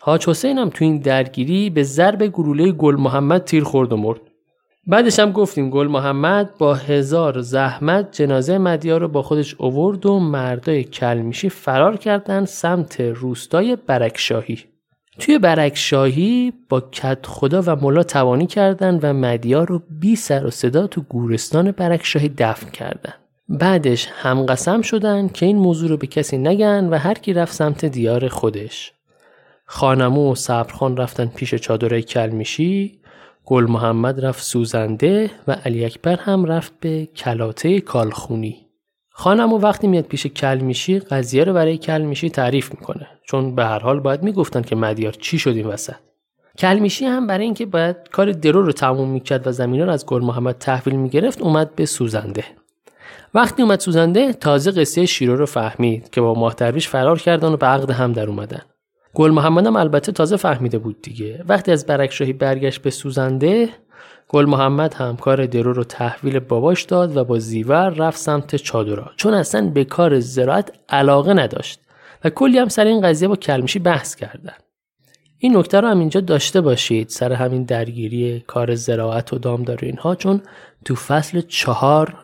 حاج 0.00 0.28
حسین 0.28 0.58
هم 0.58 0.70
تو 0.70 0.84
این 0.84 0.98
درگیری 0.98 1.70
به 1.70 1.82
ضرب 1.82 2.26
گلوله 2.26 2.72
گل 2.72 2.96
محمد 2.96 3.44
تیر 3.44 3.64
خورد 3.64 3.92
و 3.92 3.96
مرد. 3.96 4.20
بعدش 4.86 5.18
هم 5.18 5.32
گفتیم 5.32 5.70
گل 5.70 5.86
محمد 5.86 6.58
با 6.58 6.74
هزار 6.74 7.40
زحمت 7.40 8.12
جنازه 8.12 8.58
مدیار 8.58 9.00
رو 9.00 9.08
با 9.08 9.22
خودش 9.22 9.54
اوورد 9.58 10.06
و 10.06 10.18
مردای 10.18 10.84
کلمیشی 10.84 11.48
فرار 11.48 11.96
کردن 11.96 12.44
سمت 12.44 13.00
روستای 13.00 13.76
برکشاهی. 13.86 14.58
توی 15.18 15.38
برکشاهی 15.38 16.52
با 16.68 16.80
کت 16.80 17.26
خدا 17.26 17.62
و 17.66 17.76
ملا 17.76 18.02
توانی 18.02 18.46
کردن 18.46 18.98
و 19.02 19.12
مدیار 19.12 19.68
رو 19.68 19.82
بی 19.90 20.16
سر 20.16 20.46
و 20.46 20.50
صدا 20.50 20.86
تو 20.86 21.00
گورستان 21.00 21.70
برکشاهی 21.70 22.28
دفن 22.28 22.70
کردن. 22.70 23.14
بعدش 23.48 24.08
هم 24.12 24.46
قسم 24.46 24.82
شدن 24.82 25.28
که 25.28 25.46
این 25.46 25.56
موضوع 25.56 25.88
رو 25.88 25.96
به 25.96 26.06
کسی 26.06 26.38
نگن 26.38 26.88
و 26.88 26.98
هر 26.98 27.14
کی 27.14 27.32
رفت 27.32 27.52
سمت 27.52 27.84
دیار 27.84 28.28
خودش. 28.28 28.92
خانمو 29.64 30.32
و 30.32 30.34
صبرخان 30.34 30.96
رفتن 30.96 31.26
پیش 31.26 31.54
چادرای 31.54 32.02
کلمیشی 32.02 32.98
گل 33.44 33.64
محمد 33.64 34.24
رفت 34.24 34.42
سوزنده 34.42 35.30
و 35.48 35.52
علی 35.52 35.84
اکبر 35.84 36.16
هم 36.16 36.44
رفت 36.44 36.72
به 36.80 37.06
کلاته 37.06 37.80
کالخونی. 37.80 38.67
خانم 39.20 39.52
و 39.52 39.58
وقتی 39.58 39.86
میاد 39.86 40.04
پیش 40.04 40.26
کلمیشی 40.26 40.98
قضیه 40.98 41.44
رو 41.44 41.52
برای 41.52 41.78
کلمیشی 41.78 42.30
تعریف 42.30 42.70
می‌کنه. 42.70 43.06
چون 43.22 43.54
به 43.54 43.64
هر 43.64 43.78
حال 43.78 44.00
باید 44.00 44.22
می‌گفتن 44.22 44.62
که 44.62 44.76
مدیار 44.76 45.12
چی 45.12 45.38
شد 45.38 45.50
این 45.50 45.66
وسط. 45.66 45.94
کلمیشی 46.58 47.04
هم 47.04 47.26
برای 47.26 47.44
اینکه 47.44 47.66
باید 47.66 47.96
کار 48.12 48.32
درو 48.32 48.62
رو 48.62 48.72
تموم 48.72 49.08
می‌کرد 49.08 49.46
و 49.46 49.52
زمین 49.52 49.80
رو 49.80 49.90
از 49.90 50.06
گل 50.06 50.22
محمد 50.22 50.58
تحویل 50.58 50.96
می‌گرفت 50.96 51.42
اومد 51.42 51.74
به 51.74 51.86
سوزنده. 51.86 52.44
وقتی 53.34 53.62
اومد 53.62 53.80
سوزنده 53.80 54.32
تازه 54.32 54.70
قصه 54.70 55.06
شیرو 55.06 55.36
رو 55.36 55.46
فهمید 55.46 56.10
که 56.10 56.20
با 56.20 56.34
ماه 56.34 56.54
فرار 56.80 57.18
کردن 57.18 57.48
و 57.48 57.56
به 57.56 57.66
عقد 57.66 57.90
هم 57.90 58.12
در 58.12 58.26
اومدن. 58.28 58.62
گل 59.14 59.30
محمد 59.30 59.66
هم 59.66 59.76
البته 59.76 60.12
تازه 60.12 60.36
فهمیده 60.36 60.78
بود 60.78 61.02
دیگه. 61.02 61.44
وقتی 61.48 61.72
از 61.72 61.86
برکشاهی 61.86 62.32
برگشت 62.32 62.82
به 62.82 62.90
سوزنده 62.90 63.68
گل 64.28 64.44
محمد 64.44 64.94
هم 64.94 65.16
کار 65.16 65.46
درو 65.46 65.72
رو 65.72 65.84
تحویل 65.84 66.38
باباش 66.38 66.82
داد 66.82 67.16
و 67.16 67.24
با 67.24 67.38
زیور 67.38 67.88
رفت 67.88 68.18
سمت 68.18 68.56
چادرها. 68.56 69.10
چون 69.16 69.34
اصلا 69.34 69.66
به 69.66 69.84
کار 69.84 70.20
زراعت 70.20 70.72
علاقه 70.88 71.34
نداشت 71.34 71.80
و 72.24 72.30
کلی 72.30 72.58
هم 72.58 72.68
سر 72.68 72.84
این 72.84 73.00
قضیه 73.00 73.28
با 73.28 73.36
کلمیشی 73.36 73.78
بحث 73.78 74.14
کردن. 74.14 74.54
این 75.38 75.56
نکته 75.56 75.80
رو 75.80 75.88
هم 75.88 75.98
اینجا 75.98 76.20
داشته 76.20 76.60
باشید 76.60 77.08
سر 77.08 77.32
همین 77.32 77.64
درگیری 77.64 78.44
کار 78.46 78.74
زراعت 78.74 79.32
و 79.32 79.38
دامداری 79.38 79.78
اینها 79.82 80.14
چون 80.14 80.42
تو 80.84 80.94
فصل 80.94 81.40
چهار 81.40 82.14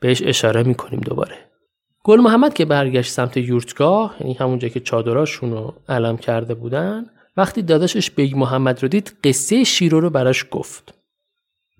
بهش 0.00 0.22
اشاره 0.22 0.62
می‌کنیم 0.62 1.00
دوباره. 1.00 1.47
گل 2.04 2.20
محمد 2.20 2.54
که 2.54 2.64
برگشت 2.64 3.12
سمت 3.12 3.36
یورتگاه 3.36 4.16
یعنی 4.20 4.34
همونجا 4.34 4.68
که 4.68 4.80
چادراشون 4.80 5.50
رو 5.50 5.74
علم 5.88 6.16
کرده 6.16 6.54
بودن 6.54 7.06
وقتی 7.36 7.62
داداشش 7.62 8.10
بیگ 8.10 8.36
محمد 8.36 8.82
رو 8.82 8.88
دید 8.88 9.16
قصه 9.24 9.64
شیرو 9.64 10.00
رو 10.00 10.10
براش 10.10 10.46
گفت. 10.50 10.94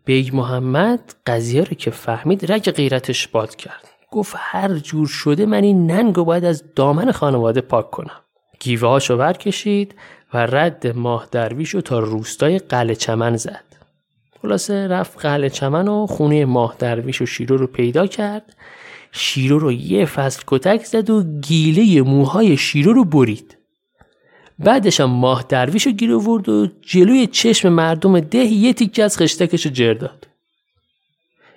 بیگ 0.05 0.37
محمد 0.37 1.15
قضیه 1.27 1.65
رو 1.65 1.75
که 1.75 1.91
فهمید 1.91 2.53
رگ 2.53 2.71
غیرتش 2.71 3.29
باد 3.29 3.57
کرد. 3.57 3.89
گفت 4.11 4.35
هر 4.39 4.75
جور 4.75 5.07
شده 5.07 5.47
من 5.47 5.63
این 5.63 5.87
ننگ 5.91 6.17
رو 6.17 6.25
باید 6.25 6.45
از 6.45 6.63
دامن 6.77 7.13
خانواده 7.13 7.61
پاک 7.61 7.91
کنم. 7.91 8.21
گیوه 8.61 8.89
هاشو 8.89 9.17
برکشید 9.17 9.95
و 10.35 10.47
رد 10.47 10.87
ماه 10.87 11.29
درویش 11.31 11.71
رو 11.71 11.81
تا 11.81 11.99
روستای 11.99 12.59
قلعه 12.59 12.95
چمن 12.95 13.37
زد. 13.37 13.65
خلاصه 14.43 14.89
رفت 14.89 15.27
قلعه 15.27 15.51
چمن 15.51 15.89
و 15.89 16.07
خونه 16.07 16.45
ماه 16.45 16.77
درویش 16.79 17.23
و 17.23 17.27
شیرو 17.27 17.57
رو 17.57 17.67
پیدا 17.67 18.07
کرد. 18.07 18.57
شیرو 19.13 19.59
رو 19.59 19.73
یه 19.73 20.05
فصل 20.05 20.43
کتک 20.47 20.85
زد 20.85 21.11
و 21.11 21.25
گیله 21.41 22.03
موهای 22.03 22.57
شیرو 22.57 22.93
رو 22.93 23.05
برید. 23.05 23.57
بعدش 24.59 25.01
هم 25.01 25.11
ماه 25.11 25.45
درویش 25.49 25.87
رو 25.87 25.93
گیر 25.93 26.15
آورد 26.15 26.49
و 26.49 26.67
جلوی 26.83 27.27
چشم 27.27 27.69
مردم 27.69 28.21
ده 28.21 28.39
یه 28.39 28.73
تیکه 28.73 29.05
از 29.05 29.19
خشتکش 29.19 29.67
رو 29.67 29.73
جر 29.73 29.95
داد. 29.95 30.29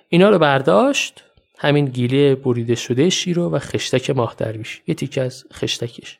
اینا 0.08 0.30
رو 0.30 0.38
برداشت 0.38 1.24
همین 1.58 1.84
گیله 1.84 2.34
بریده 2.34 2.74
شده 2.74 3.10
شیرو 3.10 3.50
و 3.50 3.58
خشتک 3.58 4.10
ماه 4.10 4.34
درویش 4.38 4.82
یه 4.86 4.94
تیکه 4.94 5.22
از 5.22 5.44
خشتکش. 5.52 6.18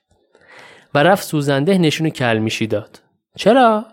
و 0.95 1.03
رفت 1.03 1.25
سوزنده 1.27 1.79
نشون 1.79 2.09
کلمیشی 2.09 2.67
داد. 2.67 3.03
چرا؟ 3.37 3.87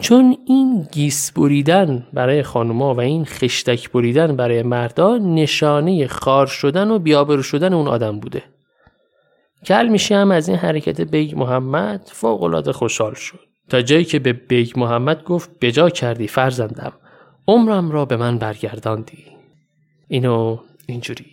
چون 0.00 0.36
این 0.46 0.88
گیس 0.92 1.32
بریدن 1.32 2.06
برای 2.12 2.42
خانوما 2.42 2.94
و 2.94 3.00
این 3.00 3.24
خشتک 3.24 3.90
بریدن 3.90 4.36
برای 4.36 4.62
مردا 4.62 5.18
نشانه 5.18 6.06
خوار 6.06 6.46
شدن 6.46 6.90
و 6.90 6.98
بی‌آبرو 6.98 7.42
شدن 7.42 7.72
اون 7.72 7.88
آدم 7.88 8.20
بوده. 8.20 8.42
کلمیشی 9.66 10.16
هم 10.16 10.30
از 10.30 10.48
این 10.48 10.58
حرکت 10.58 11.00
بیگ 11.00 11.38
محمد 11.38 12.10
فوق 12.12 12.42
العاده 12.42 12.72
خوشحال 12.72 13.14
شد. 13.14 13.40
تا 13.68 13.82
جایی 13.82 14.04
که 14.04 14.18
به 14.18 14.32
بیگ 14.32 14.78
محمد 14.78 15.24
گفت 15.24 15.50
بجا 15.60 15.90
کردی 15.90 16.28
فرزندم 16.28 16.92
عمرم 17.48 17.90
را 17.90 18.04
به 18.04 18.16
من 18.16 18.38
برگرداندی. 18.38 19.24
اینو 20.08 20.58
اینجوری 20.86 21.31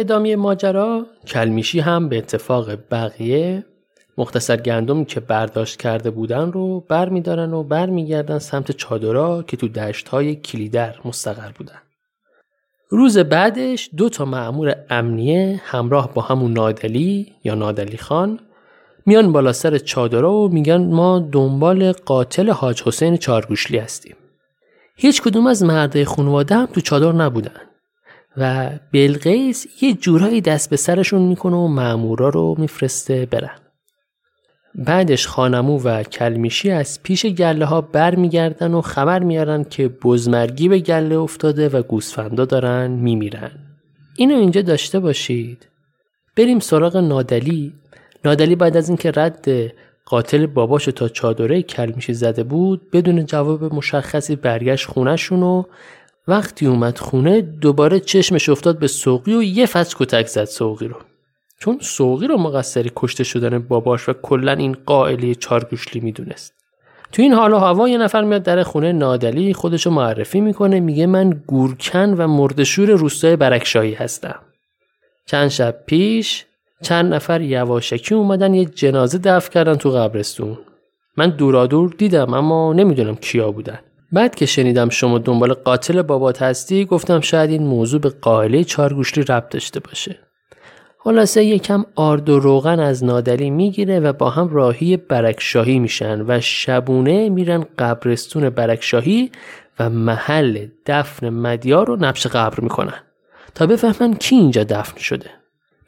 ادامه 0.00 0.36
ماجرا 0.36 1.06
کلمیشی 1.26 1.80
هم 1.80 2.08
به 2.08 2.18
اتفاق 2.18 2.78
بقیه 2.90 3.64
مختصر 4.18 4.56
گندم 4.56 5.04
که 5.04 5.20
برداشت 5.20 5.80
کرده 5.80 6.10
بودن 6.10 6.52
رو 6.52 6.80
برمیدارن 6.80 7.52
و 7.52 7.62
برمیگردن 7.62 8.38
سمت 8.38 8.72
چادرها 8.72 9.42
که 9.42 9.56
تو 9.56 9.68
دشت 9.68 10.08
های 10.08 10.34
کلیدر 10.36 10.94
مستقر 11.04 11.50
بودن. 11.58 11.82
روز 12.90 13.18
بعدش 13.18 13.90
دو 13.96 14.08
تا 14.08 14.24
معمور 14.24 14.76
امنیه 14.90 15.60
همراه 15.64 16.14
با 16.14 16.22
همون 16.22 16.52
نادلی 16.52 17.32
یا 17.44 17.54
نادلی 17.54 17.96
خان 17.96 18.40
میان 19.06 19.32
بالا 19.32 19.52
سر 19.52 19.78
چادرها 19.78 20.32
و 20.32 20.48
میگن 20.48 20.76
ما 20.76 21.28
دنبال 21.32 21.92
قاتل 21.92 22.50
حاج 22.50 22.82
حسین 22.82 23.16
چارگوشلی 23.16 23.78
هستیم. 23.78 24.16
هیچ 24.96 25.22
کدوم 25.22 25.46
از 25.46 25.62
مرده 25.62 26.04
خانواده 26.04 26.54
هم 26.54 26.66
تو 26.66 26.80
چادر 26.80 27.12
نبودن. 27.12 27.65
و 28.36 28.70
بلقیس 28.92 29.66
یه 29.82 29.94
جورایی 29.94 30.40
دست 30.40 30.70
به 30.70 30.76
سرشون 30.76 31.22
می‌کنه 31.22 31.56
و 31.56 31.66
مامورا 31.66 32.28
رو 32.28 32.54
میفرسته 32.58 33.26
برن. 33.26 33.58
بعدش 34.74 35.26
خانمو 35.26 35.78
و 35.78 36.02
کلمیشی 36.02 36.70
از 36.70 37.02
پیش 37.02 37.26
گله 37.26 37.64
ها 37.64 37.80
برمیگردن 37.80 38.74
و 38.74 38.80
خبر 38.80 39.22
میارن 39.22 39.64
که 39.64 39.88
بزمرگی 39.88 40.68
به 40.68 40.78
گله 40.78 41.18
افتاده 41.18 41.68
و 41.68 41.82
گوسفندا 41.82 42.44
دارن 42.44 42.90
میمیرن. 42.90 43.50
اینو 44.16 44.36
اینجا 44.36 44.62
داشته 44.62 45.00
باشید. 45.00 45.66
بریم 46.36 46.58
سراغ 46.58 46.96
نادلی. 46.96 47.72
نادلی 48.24 48.56
بعد 48.56 48.76
از 48.76 48.88
اینکه 48.88 49.12
رد 49.16 49.48
قاتل 50.04 50.46
باباشو 50.46 50.90
تا 50.90 51.08
چادره 51.08 51.62
کلمیشی 51.62 52.14
زده 52.14 52.42
بود 52.42 52.90
بدون 52.90 53.26
جواب 53.26 53.74
مشخصی 53.74 54.36
برگشت 54.36 54.86
خونهشون 54.86 55.42
و 55.42 55.62
وقتی 56.28 56.66
اومد 56.66 56.98
خونه 56.98 57.40
دوباره 57.40 58.00
چشمش 58.00 58.48
افتاد 58.48 58.78
به 58.78 58.86
سوقی 58.86 59.34
و 59.34 59.42
یه 59.42 59.66
فصل 59.66 59.96
کتک 59.98 60.26
زد 60.26 60.44
سوقی 60.44 60.88
رو. 60.88 60.96
چون 61.58 61.78
سوقی 61.80 62.26
رو 62.26 62.38
مقصری 62.38 62.92
کشته 62.96 63.24
شدن 63.24 63.58
باباش 63.58 64.08
و 64.08 64.12
کلا 64.12 64.52
این 64.52 64.76
قائلی 64.86 65.34
چارگوشلی 65.34 66.00
می‌دونست. 66.00 66.54
تو 67.12 67.22
این 67.22 67.32
حال 67.32 67.52
و 67.52 67.58
هوا 67.58 67.88
یه 67.88 67.98
نفر 67.98 68.22
میاد 68.24 68.42
در 68.42 68.62
خونه 68.62 68.92
نادلی 68.92 69.54
خودشو 69.54 69.90
معرفی 69.90 70.40
می‌کنه 70.40 70.80
میگه 70.80 71.06
من 71.06 71.42
گورکن 71.46 72.14
و 72.14 72.26
مردشور 72.26 72.90
روستای 72.90 73.36
برکشاهی 73.36 73.94
هستم. 73.94 74.38
چند 75.26 75.48
شب 75.48 75.76
پیش 75.86 76.44
چند 76.82 77.14
نفر 77.14 77.40
یواشکی 77.40 78.14
اومدن 78.14 78.54
یه 78.54 78.64
جنازه 78.64 79.18
دفن 79.18 79.52
کردن 79.52 79.74
تو 79.74 79.90
قبرستون. 79.90 80.58
من 81.16 81.30
دورادور 81.30 81.94
دیدم 81.98 82.34
اما 82.34 82.72
نمی‌دونم 82.72 83.14
کیا 83.16 83.50
بودن. 83.52 83.78
بعد 84.12 84.34
که 84.34 84.46
شنیدم 84.46 84.88
شما 84.88 85.18
دنبال 85.18 85.52
قاتل 85.52 86.02
بابات 86.02 86.42
هستی 86.42 86.84
گفتم 86.84 87.20
شاید 87.20 87.50
این 87.50 87.62
موضوع 87.62 88.00
به 88.00 88.08
قائله 88.08 88.64
چارگوشلی 88.64 89.24
ربط 89.24 89.48
داشته 89.48 89.80
باشه. 89.80 90.18
خلاصه 90.98 91.44
یکم 91.44 91.84
آرد 91.94 92.28
و 92.28 92.40
روغن 92.40 92.80
از 92.80 93.04
نادلی 93.04 93.50
می‌گیره 93.50 94.00
و 94.00 94.12
با 94.12 94.30
هم 94.30 94.48
راهی 94.48 94.96
برکشاهی 94.96 95.78
میشن 95.78 96.24
و 96.28 96.40
شبونه 96.40 97.28
میرن 97.28 97.66
قبرستون 97.78 98.50
برکشاهی 98.50 99.30
و 99.80 99.90
محل 99.90 100.66
دفن 100.86 101.28
مدیار 101.28 101.86
رو 101.86 101.96
نبش 102.00 102.26
قبر 102.26 102.60
می‌کنن. 102.60 103.00
تا 103.54 103.66
بفهمن 103.66 104.14
کی 104.14 104.36
اینجا 104.36 104.64
دفن 104.64 105.00
شده. 105.00 105.30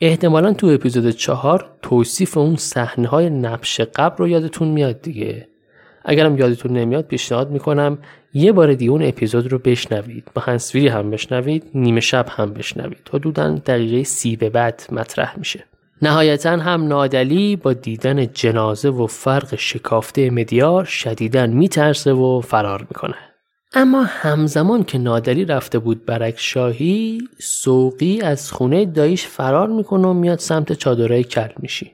احتمالا 0.01 0.53
تو 0.53 0.67
اپیزود 0.67 1.11
چهار 1.11 1.71
توصیف 1.83 2.37
اون 2.37 2.57
صحنه 2.57 3.09
های 3.09 3.31
نبش 3.31 3.81
قبر 3.81 4.17
رو 4.17 4.29
یادتون 4.29 4.69
میاد 4.69 5.03
دیگه. 5.03 5.49
اگرم 6.11 6.39
یادتون 6.39 6.73
نمیاد 6.73 7.07
پیشنهاد 7.07 7.51
می‌کنم 7.51 7.99
یه 8.35 8.53
بار 8.53 8.75
دیگه 8.75 8.91
اون 8.91 9.03
اپیزود 9.03 9.53
رو 9.53 9.59
بشنوید. 9.59 10.25
با 10.35 10.43
هنسفیری 10.43 10.89
هم 10.89 11.11
بشنوید 11.11 11.65
نیمه 11.75 12.01
شب 12.01 12.27
هم 12.29 12.53
بشنوید. 12.53 13.11
حدودا 13.13 13.55
دقیقه 13.55 14.05
سی 14.05 14.37
به 14.37 14.51
بعد 14.51 14.83
مطرح 14.93 15.39
میشه. 15.39 15.65
نهایتا 16.03 16.51
هم 16.51 16.87
نادلی 16.87 17.57
با 17.57 17.73
دیدن 17.73 18.27
جنازه 18.27 18.89
و 18.89 19.07
فرق 19.07 19.55
شکافته 19.55 20.31
مدیار 20.31 20.85
شدیدا 20.85 21.47
میترسه 21.47 22.13
و 22.13 22.41
فرار 22.41 22.81
می‌کنه. 22.81 23.17
اما 23.75 24.03
همزمان 24.03 24.85
که 24.85 24.99
نادلی 24.99 25.45
رفته 25.45 25.79
بود 25.79 26.07
برک 26.07 26.35
شاهی 26.37 27.29
سوقی 27.39 28.21
از 28.21 28.53
خونه 28.53 28.85
دایش 28.85 29.27
فرار 29.27 29.69
می‌کنه 29.69 30.09
و 30.09 30.13
میاد 30.13 30.39
سمت 30.39 30.73
چادرای 30.73 31.25
کل 31.25 31.49
میشی. 31.59 31.93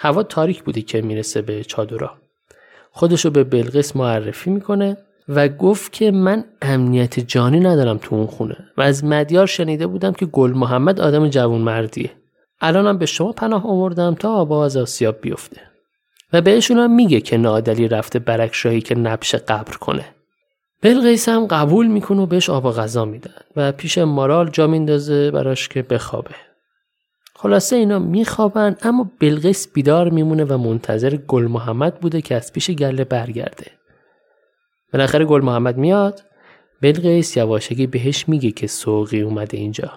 هوا 0.00 0.22
تاریک 0.22 0.62
بودی 0.62 0.82
که 0.82 1.02
می‌رسه 1.02 1.42
به 1.42 1.64
چادرها. 1.64 2.21
خودشو 2.92 3.30
به 3.30 3.44
بلقیس 3.44 3.96
معرفی 3.96 4.50
می‌کنه 4.50 4.96
و 5.28 5.48
گفت 5.48 5.92
که 5.92 6.10
من 6.10 6.44
امنیت 6.62 7.20
جانی 7.20 7.60
ندارم 7.60 7.98
تو 7.98 8.14
اون 8.14 8.26
خونه 8.26 8.56
و 8.76 8.82
از 8.82 9.04
مدیار 9.04 9.46
شنیده 9.46 9.86
بودم 9.86 10.12
که 10.12 10.26
گل 10.26 10.52
محمد 10.52 11.00
آدم 11.00 11.28
جوون 11.28 11.60
مردیه 11.60 12.10
الانم 12.60 12.98
به 12.98 13.06
شما 13.06 13.32
پناه 13.32 13.66
آوردم 13.66 14.14
تا 14.14 14.34
آبا 14.34 14.64
از 14.64 14.76
آسیاب 14.76 15.20
بیفته. 15.20 15.60
و 16.32 16.40
بهشون 16.40 16.78
هم 16.78 16.94
میگه 16.94 17.20
که 17.20 17.36
نادلی 17.36 17.88
رفته 17.88 18.18
برک 18.18 18.54
شاهی 18.54 18.80
که 18.80 18.94
نبش 18.94 19.34
قبر 19.34 19.76
کنه. 19.76 20.04
بلقیس 20.82 21.28
هم 21.28 21.46
قبول 21.46 21.86
می‌کنه 21.86 22.22
و 22.22 22.26
بهش 22.26 22.50
آب 22.50 22.64
و 22.64 22.70
غذا 22.70 23.04
میدن 23.04 23.34
و 23.56 23.72
پیش 23.72 23.98
مارال 23.98 24.50
جا 24.50 24.66
میندازه 24.66 25.30
براش 25.30 25.68
که 25.68 25.82
بخوابه. 25.82 26.34
خلاصه 27.42 27.76
اینا 27.76 27.98
میخوابن 27.98 28.76
اما 28.82 29.10
بلقیس 29.20 29.68
بیدار 29.72 30.10
میمونه 30.10 30.44
و 30.44 30.58
منتظر 30.58 31.16
گل 31.16 31.46
محمد 31.46 32.00
بوده 32.00 32.20
که 32.20 32.34
از 32.34 32.52
پیش 32.52 32.70
گله 32.70 33.04
برگرده. 33.04 33.66
بالاخره 34.92 35.24
گل 35.24 35.40
محمد 35.40 35.76
میاد 35.76 36.22
بلقیس 36.82 37.36
یواشکی 37.36 37.86
بهش 37.86 38.28
میگه 38.28 38.50
که 38.50 38.66
سوقی 38.66 39.20
اومده 39.20 39.58
اینجا. 39.58 39.92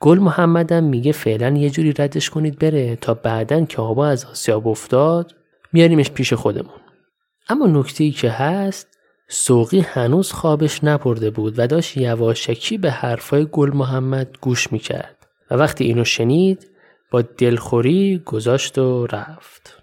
گل 0.00 0.18
محمدم 0.18 0.84
میگه 0.84 1.12
فعلا 1.12 1.56
یه 1.56 1.70
جوری 1.70 1.92
ردش 1.98 2.30
کنید 2.30 2.58
بره 2.58 2.96
تا 2.96 3.14
بعدا 3.14 3.64
که 3.64 3.82
آبا 3.82 4.06
از 4.06 4.24
آسیاب 4.24 4.68
افتاد 4.68 5.34
میاریمش 5.72 6.10
پیش 6.10 6.32
خودمون. 6.32 6.80
اما 7.48 7.66
نکته 7.66 8.04
ای 8.04 8.10
که 8.10 8.30
هست 8.30 8.98
سوقی 9.28 9.80
هنوز 9.80 10.32
خوابش 10.32 10.84
نبرده 10.84 11.30
بود 11.30 11.54
و 11.58 11.66
داشت 11.66 11.96
یواشکی 11.96 12.78
به 12.78 12.90
حرفای 12.90 13.46
گل 13.52 13.70
محمد 13.74 14.36
گوش 14.40 14.72
می‌کرد. 14.72 15.16
و 15.50 15.54
وقتی 15.54 15.84
اینو 15.84 16.04
شنید 16.04 16.69
با 17.10 17.22
دلخوری 17.22 18.22
گذاشت 18.26 18.78
و 18.78 19.06
رفت. 19.06 19.82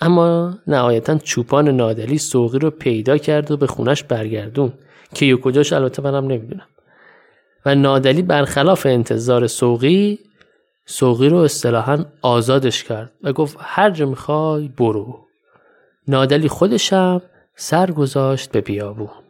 اما 0.00 0.58
نهایتا 0.66 1.18
چوپان 1.18 1.68
نادلی 1.68 2.18
سوقی 2.18 2.58
رو 2.58 2.70
پیدا 2.70 3.18
کرد 3.18 3.50
و 3.50 3.56
به 3.56 3.66
خونش 3.66 4.02
برگردون 4.02 4.72
که 5.14 5.26
یه 5.26 5.36
کجاش 5.36 5.72
البته 5.72 6.02
منم 6.02 6.26
نمی‌دونم. 6.26 6.66
و 7.66 7.74
نادلی 7.74 8.22
برخلاف 8.22 8.86
انتظار 8.86 9.46
سوقی 9.46 10.18
سوقی 10.86 11.28
رو 11.28 11.36
اصطلاحا 11.36 12.04
آزادش 12.22 12.84
کرد 12.84 13.12
و 13.22 13.32
گفت 13.32 13.56
هر 13.60 13.90
جا 13.90 14.06
می‌خوای 14.06 14.68
برو. 14.68 15.26
نادلی 16.08 16.48
خودشم 16.48 17.22
سر 17.56 17.90
گذاشت 17.90 18.50
به 18.50 18.60
بیابون. 18.60 19.25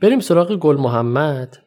بریم 0.00 0.20
سراغ 0.20 0.56
گل 0.56 0.76
محمد. 0.76 1.58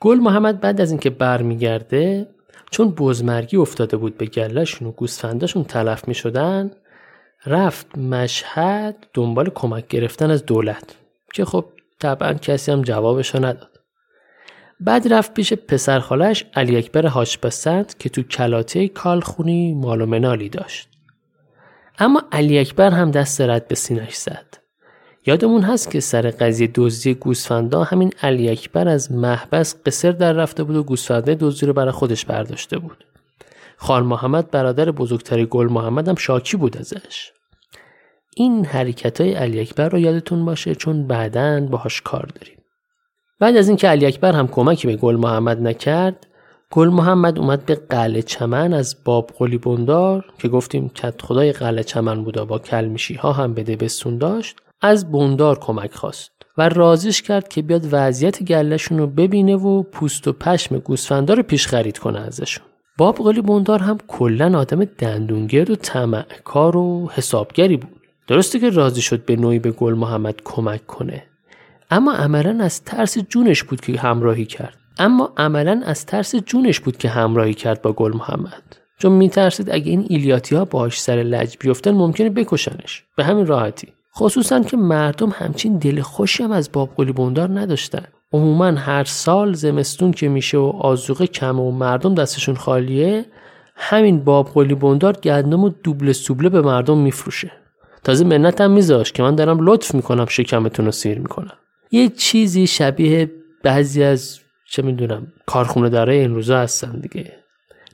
گل 0.00 0.18
محمد 0.18 0.60
بعد 0.60 0.80
از 0.80 0.90
اینکه 0.90 1.10
برمیگرده 1.10 2.28
چون 2.70 2.90
بزمرگی 2.90 3.56
افتاده 3.56 3.96
بود 3.96 4.18
به 4.18 4.26
گلهشون 4.26 4.88
و 4.88 4.92
گوسفنداشون 4.92 5.64
تلف 5.64 6.08
می 6.08 6.14
شدن 6.14 6.70
رفت 7.46 7.98
مشهد 7.98 9.06
دنبال 9.14 9.50
کمک 9.50 9.88
گرفتن 9.88 10.30
از 10.30 10.46
دولت 10.46 10.96
که 11.32 11.44
خب 11.44 11.64
طبعا 12.00 12.34
کسی 12.34 12.72
هم 12.72 12.82
جوابشو 12.82 13.38
نداد. 13.38 13.80
بعد 14.80 15.12
رفت 15.12 15.34
پیش 15.34 15.52
پسرخالش 15.52 16.44
علی 16.54 16.76
اکبر 16.76 17.06
حاج 17.06 17.38
که 17.98 18.08
تو 18.08 18.22
کلاته 18.22 18.88
کالخونی 18.88 19.74
مال 19.74 20.00
و 20.00 20.06
منالی 20.06 20.48
داشت. 20.48 20.88
اما 21.98 22.22
علی 22.32 22.58
اکبر 22.58 22.90
هم 22.90 23.10
دست 23.10 23.40
رد 23.40 23.68
به 23.68 23.74
سینش 23.74 24.14
زد. 24.14 24.63
یادمون 25.26 25.62
هست 25.62 25.90
که 25.90 26.00
سر 26.00 26.30
قضیه 26.30 26.70
دزدی 26.74 27.14
گوسفندا 27.14 27.84
همین 27.84 28.12
علی 28.22 28.50
اکبر 28.50 28.88
از 28.88 29.12
محبس 29.12 29.74
قصر 29.86 30.12
در 30.12 30.32
رفته 30.32 30.64
بود 30.64 30.76
و 30.76 30.82
گوسفنده 30.82 31.34
دزدی 31.34 31.66
رو 31.66 31.72
برای 31.72 31.92
خودش 31.92 32.24
برداشته 32.24 32.78
بود. 32.78 33.04
خان 33.76 34.02
محمد 34.02 34.50
برادر 34.50 34.90
بزرگتری 34.90 35.46
گل 35.46 35.68
محمد 35.68 36.08
هم 36.08 36.14
شاکی 36.14 36.56
بود 36.56 36.76
ازش. 36.76 37.32
این 38.36 38.64
حرکت 38.64 39.20
های 39.20 39.34
علی 39.34 39.60
اکبر 39.60 39.88
رو 39.88 39.98
یادتون 39.98 40.44
باشه 40.44 40.74
چون 40.74 41.06
بعدا 41.06 41.60
باهاش 41.70 42.00
کار 42.00 42.26
داریم. 42.34 42.58
بعد 43.40 43.56
از 43.56 43.68
اینکه 43.68 43.88
علی 43.88 44.06
اکبر 44.06 44.32
هم 44.32 44.48
کمکی 44.48 44.86
به 44.86 44.96
گل 44.96 45.16
محمد 45.16 45.60
نکرد 45.60 46.26
گل 46.70 46.88
محمد 46.88 47.38
اومد 47.38 47.66
به 47.66 47.74
قلعه 47.74 48.22
چمن 48.22 48.72
از 48.72 48.96
باب 49.04 49.30
قلی 49.38 49.58
بندار 49.58 50.24
که 50.38 50.48
گفتیم 50.48 50.88
کت 50.88 51.22
خدای 51.22 51.52
قلعه 51.52 51.82
چمن 51.84 52.24
بودا 52.24 52.44
با 52.44 52.58
کلمیشی 52.58 53.14
ها 53.14 53.32
هم 53.32 53.54
بده 53.54 53.76
بستون 53.76 54.18
داشت 54.18 54.56
از 54.86 55.12
بوندار 55.12 55.58
کمک 55.58 55.94
خواست 55.94 56.30
و 56.58 56.68
رازیش 56.68 57.22
کرد 57.22 57.48
که 57.48 57.62
بیاد 57.62 57.88
وضعیت 57.90 58.42
گلشون 58.42 58.98
رو 58.98 59.06
ببینه 59.06 59.56
و 59.56 59.82
پوست 59.82 60.28
و 60.28 60.32
پشم 60.32 60.78
گوسفندا 60.78 61.34
رو 61.34 61.42
پیش 61.42 61.66
خرید 61.66 61.98
کنه 61.98 62.20
ازشون. 62.20 62.64
باب 62.98 63.16
قلی 63.16 63.40
بوندار 63.40 63.78
هم 63.78 63.98
کلا 64.08 64.58
آدم 64.58 64.84
دندونگرد 64.84 65.70
و 65.70 65.76
طمعکار 65.76 66.76
و 66.76 67.10
حسابگری 67.14 67.76
بود. 67.76 68.00
درسته 68.26 68.58
که 68.58 68.70
راضی 68.70 69.00
شد 69.00 69.24
به 69.24 69.36
نوعی 69.36 69.58
به 69.58 69.70
گل 69.70 69.94
محمد 69.94 70.40
کمک 70.44 70.86
کنه. 70.86 71.22
اما 71.90 72.12
عملا 72.12 72.64
از 72.64 72.84
ترس 72.84 73.18
جونش 73.18 73.62
بود 73.62 73.80
که 73.80 74.00
همراهی 74.00 74.44
کرد. 74.44 74.76
اما 74.98 75.32
عملا 75.36 75.82
از 75.86 76.06
ترس 76.06 76.36
جونش 76.36 76.80
بود 76.80 76.96
که 76.96 77.08
همراهی 77.08 77.54
کرد 77.54 77.82
با 77.82 77.92
گل 77.92 78.12
محمد. 78.12 78.76
چون 78.98 79.12
میترسید 79.12 79.70
اگه 79.70 79.90
این 79.90 80.06
ایلیاتی 80.08 80.56
ها 80.56 80.64
باهاش 80.64 81.00
سر 81.00 81.16
لج 81.16 81.56
بیفتن 81.60 81.90
ممکنه 81.90 82.30
بکشنش. 82.30 83.04
به 83.16 83.24
همین 83.24 83.46
راحتی. 83.46 83.92
خصوصا 84.16 84.60
که 84.60 84.76
مردم 84.76 85.30
همچین 85.34 85.78
دل 85.78 86.00
خوشی 86.00 86.42
هم 86.42 86.52
از 86.52 86.72
بابقلی 86.72 87.12
بوندار 87.12 87.60
نداشتن. 87.60 88.04
عموما 88.32 88.66
هر 88.66 89.04
سال 89.04 89.52
زمستون 89.52 90.12
که 90.12 90.28
میشه 90.28 90.58
و 90.58 90.72
آزوقه 90.80 91.26
کمه 91.26 91.62
و 91.62 91.70
مردم 91.70 92.14
دستشون 92.14 92.54
خالیه 92.54 93.24
همین 93.76 94.24
بابقلی 94.24 94.74
بوندار 94.74 95.12
گندم 95.12 95.64
و 95.64 95.68
دوبله 95.68 96.12
سوبله 96.12 96.48
به 96.48 96.60
مردم 96.60 96.98
میفروشه. 96.98 97.52
تازه 98.04 98.24
منت 98.24 98.60
هم 98.60 98.70
میذاش 98.70 99.12
که 99.12 99.22
من 99.22 99.34
دارم 99.34 99.58
لطف 99.60 99.94
می‌کنم 99.94 100.26
شکمتون 100.26 100.84
رو 100.84 100.92
سیر 100.92 101.18
می‌کنم. 101.18 101.52
یه 101.90 102.08
چیزی 102.08 102.66
شبیه 102.66 103.30
بعضی 103.62 104.02
از 104.02 104.38
چه 104.70 104.82
می‌دونم 104.82 105.26
کارخونه 105.46 105.88
داره 105.88 106.14
این 106.14 106.34
روزا 106.34 106.58
هستن 106.58 107.00
دیگه. 107.00 107.32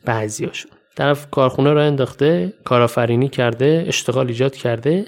بعضیاشون. 0.04 0.70
طرف 0.96 1.30
کارخونه 1.30 1.72
را 1.72 1.84
انداخته 1.84 2.52
کارآفرینی 2.64 3.28
کرده 3.28 3.84
اشتغال 3.86 4.26
ایجاد 4.28 4.56
کرده. 4.56 5.04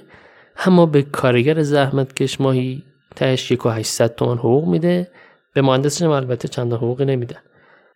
اما 0.56 0.86
به 0.86 1.02
کارگر 1.02 1.62
زحمت 1.62 2.14
کش 2.14 2.40
ماهی 2.40 2.82
تهش 3.16 3.50
یک 3.50 3.66
و 3.66 3.68
هشتصد 3.68 4.14
تومن 4.14 4.38
حقوق 4.38 4.68
میده. 4.68 5.10
به 5.54 5.62
مهندسش 5.62 6.02
هم 6.02 6.10
البته 6.10 6.48
چند 6.48 6.72
حقوقی 6.72 7.04
نمیده. 7.04 7.36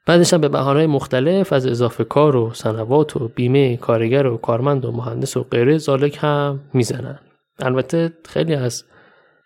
بعدش 0.07 0.35
هم 0.35 0.41
به 0.41 0.49
بهانه‌های 0.49 0.87
مختلف 0.87 1.53
از 1.53 1.67
اضافه 1.67 2.05
کار 2.05 2.37
و 2.37 2.51
سنوات 2.55 3.17
و 3.17 3.29
بیمه 3.29 3.77
کارگر 3.77 4.27
و 4.27 4.37
کارمند 4.37 4.85
و 4.85 4.93
مهندس 4.93 5.37
و 5.37 5.43
غیره 5.43 5.79
زالک 5.79 6.19
هم 6.21 6.61
می‌زنن. 6.75 7.19
البته 7.59 8.13
خیلی 8.29 8.55
از 8.55 8.85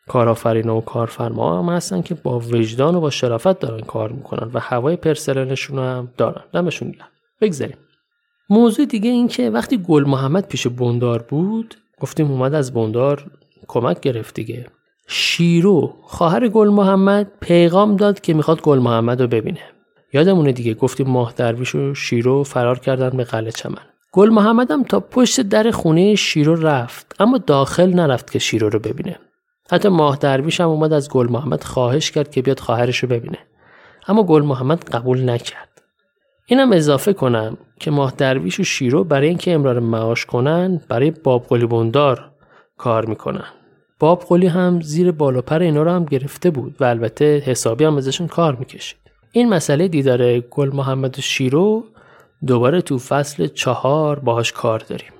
کارآفرین 0.09 0.69
و 0.69 0.81
کارفرما 0.81 1.59
هم 1.63 1.75
هستن 1.75 2.03
که 2.03 2.15
با 2.15 2.39
وجدان 2.39 2.95
و 2.95 3.01
با 3.01 3.11
شرافت 3.11 3.59
دارن 3.59 3.81
کار 3.81 4.13
می‌کنن 4.13 4.51
و 4.55 4.59
هوای 4.59 4.97
پرسنلشون 4.97 5.79
هم 5.79 6.09
دارن. 6.17 6.43
دمشون 6.53 6.91
گرم. 6.91 7.09
بگذاریم. 7.41 7.77
موضوع 8.51 8.87
دیگه 8.87 9.11
این 9.11 9.29
که 9.29 9.51
وقتی 9.51 9.79
گل 9.79 10.05
محمد 10.05 10.47
پیش 10.47 10.67
بندار 10.67 11.23
بود 11.23 11.75
گفتیم 12.01 12.31
اومد 12.31 12.55
از 12.55 12.75
بندار 12.75 13.31
کمک 13.69 14.01
گرفت 14.01 14.35
دیگه. 14.35 14.67
شیرو 15.09 15.95
خواهر 16.03 16.49
گل 16.49 16.69
محمد 16.69 17.33
پیغام 17.41 17.97
داد 17.97 18.21
که 18.21 18.35
می‌خواد 18.35 18.61
گل 18.61 18.79
محمد 18.79 19.21
رو 19.21 19.27
ببینه. 19.27 19.61
یادمونه 20.13 20.53
دیگه 20.53 20.75
گفتیم 20.75 21.09
ماه 21.09 21.33
درویش 21.37 21.75
و 21.75 21.95
شیرو 21.95 22.45
فرار 22.45 22.79
کردن 22.79 23.11
به 23.11 23.25
قلعه 23.25 23.51
چمن. 23.51 23.83
گل 24.13 24.29
محمد 24.29 24.71
هم 24.71 24.85
تا 24.85 25.01
پشت 25.01 25.41
در 25.41 25.71
خونه 25.71 26.15
شیرو 26.15 26.55
رفت 26.55 27.17
اما 27.21 27.39
داخل 27.39 27.95
نرفت 27.95 28.31
که 28.31 28.39
شیرو 28.39 28.69
رو 28.69 28.79
ببینه. 28.79 29.17
حتی 29.71 29.89
ماه 29.89 30.17
درویش 30.17 30.61
هم 30.61 30.69
اومد 30.69 30.93
از 30.93 31.11
گل 31.11 31.29
محمد 31.31 31.65
خواهش 31.65 32.11
کرد 32.11 32.31
که 32.31 32.43
بیاد 32.43 32.61
خواهرش 32.61 32.99
رو 32.99 33.09
ببینه. 33.09 33.39
اما 34.09 34.23
گل 34.23 34.43
محمد 34.43 34.85
قبول 34.85 35.31
نکرد. 35.31 35.70
اینم 36.51 36.73
اضافه 36.73 37.13
کنم 37.13 37.57
که 37.81 37.91
ماه 37.91 38.13
درویش 38.17 38.61
و 38.61 38.65
شیرو 38.65 39.05
برای 39.05 39.29
اینکه 39.29 39.53
امرار 39.55 39.81
معاش 39.81 40.27
کنن 40.27 40.81
برای 40.89 41.11
باب 41.11 41.47
قلی 41.47 41.67
بندار 41.67 42.31
کار 42.77 43.07
می‌کنن. 43.07 43.45
باب 43.99 44.25
قلی 44.29 44.47
هم 44.47 44.81
زیر 44.81 45.13
بالا 45.13 45.43
پر 45.43 45.59
اینا 45.59 45.83
رو 45.83 45.91
هم 45.91 46.05
گرفته 46.05 46.51
بود 46.51 46.77
و 46.81 46.85
البته 46.85 47.43
حسابی 47.47 47.85
هم 47.85 47.97
ازشون 47.97 48.27
کار 48.27 48.55
می‌کشید. 48.57 48.99
این 49.33 49.49
مسئله 49.49 49.89
دیدار 49.89 50.41
گل 50.41 50.71
محمد 50.73 51.19
و 51.19 51.23
شیرو 51.23 51.85
دوباره 52.47 52.81
تو 52.81 52.99
فصل 52.99 53.47
چهار 53.47 54.19
باهاش 54.19 54.53
کار 54.53 54.79
داریم. 54.79 55.13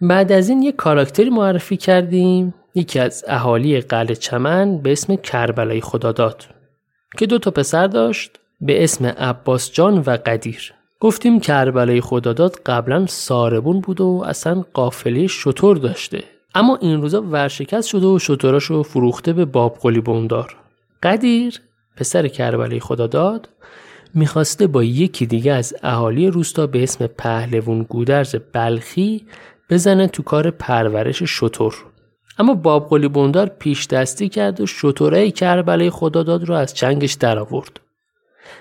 بعد 0.00 0.32
از 0.32 0.48
این 0.48 0.62
یک 0.62 0.76
کاراکتری 0.76 1.30
معرفی 1.30 1.76
کردیم 1.76 2.54
یکی 2.74 2.98
از 2.98 3.24
اهالی 3.28 3.80
قلعه 3.80 4.14
چمن 4.14 4.78
به 4.78 4.92
اسم 4.92 5.16
کربلای 5.16 5.80
خداداد 5.80 6.44
که 7.18 7.26
دو 7.26 7.38
تا 7.38 7.50
پسر 7.50 7.86
داشت. 7.86 8.38
به 8.60 8.84
اسم 8.84 9.06
عباس 9.06 9.72
جان 9.72 9.98
و 9.98 10.16
قدیر. 10.26 10.74
گفتیم 11.00 11.40
کربلای 11.40 12.00
خداداد 12.00 12.56
قبلا 12.66 13.06
ساربون 13.06 13.80
بود 13.80 14.00
و 14.00 14.24
اصلا 14.26 14.64
قافلی 14.74 15.28
شطور 15.28 15.76
داشته. 15.76 16.24
اما 16.54 16.78
این 16.80 17.02
روزا 17.02 17.22
ورشکست 17.22 17.88
شده 17.88 18.06
و 18.06 18.18
شطوراشو 18.18 18.82
فروخته 18.82 19.32
به 19.32 19.44
باب 19.44 19.78
قلی 19.80 20.00
بوندار 20.00 20.56
قدیر 21.02 21.60
پسر 21.96 22.28
کربلای 22.28 22.80
خداداد 22.80 23.48
می‌خواسته 24.14 24.66
با 24.66 24.84
یکی 24.84 25.26
دیگه 25.26 25.52
از 25.52 25.74
اهالی 25.82 26.30
روستا 26.30 26.66
به 26.66 26.82
اسم 26.82 27.06
پهلوون 27.06 27.82
گودرز 27.82 28.36
بلخی 28.52 29.26
بزنه 29.70 30.06
تو 30.06 30.22
کار 30.22 30.50
پرورش 30.50 31.22
شطور. 31.22 31.74
اما 32.38 32.54
باب 32.54 32.88
قلی 32.88 33.08
بوندار 33.08 33.46
پیش 33.46 33.86
دستی 33.86 34.28
کرد 34.28 34.60
و 34.60 34.66
شطوره 34.66 35.30
کربلای 35.30 35.90
خداداد 35.90 36.44
رو 36.44 36.54
از 36.54 36.74
چنگش 36.74 37.12
درآورد. 37.12 37.80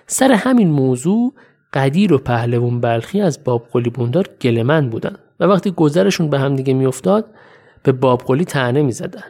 سر 0.08 0.32
همین 0.32 0.70
موضوع 0.70 1.34
قدیر 1.74 2.14
و 2.14 2.18
پهلوون 2.18 2.82
بلخی 2.82 3.22
از 3.22 3.44
باب 3.44 3.68
قلی 3.72 3.90
بوندار 3.90 4.30
گلمن 4.42 4.90
بودن 4.90 5.16
و 5.40 5.46
وقتی 5.46 5.72
گذرشون 5.72 6.30
به 6.30 6.40
همدیگه 6.40 6.74
میافتاد 6.74 7.26
به 7.84 7.92
باب 7.92 8.22
قلی 8.22 8.46
تنه 8.46 8.82
می‌زدن 8.82 9.24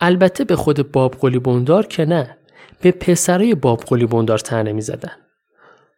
البته 0.00 0.44
به 0.44 0.56
خود 0.56 0.92
باب 0.92 1.14
قلی 1.20 1.38
بندار 1.38 1.86
که 1.86 2.04
نه 2.04 2.36
به 2.80 2.90
پسرای 2.90 3.54
باب 3.54 3.80
قلی 3.80 4.06
بندار 4.06 4.38
تنه 4.38 4.72
می 4.72 4.80
زدن. 4.80 5.12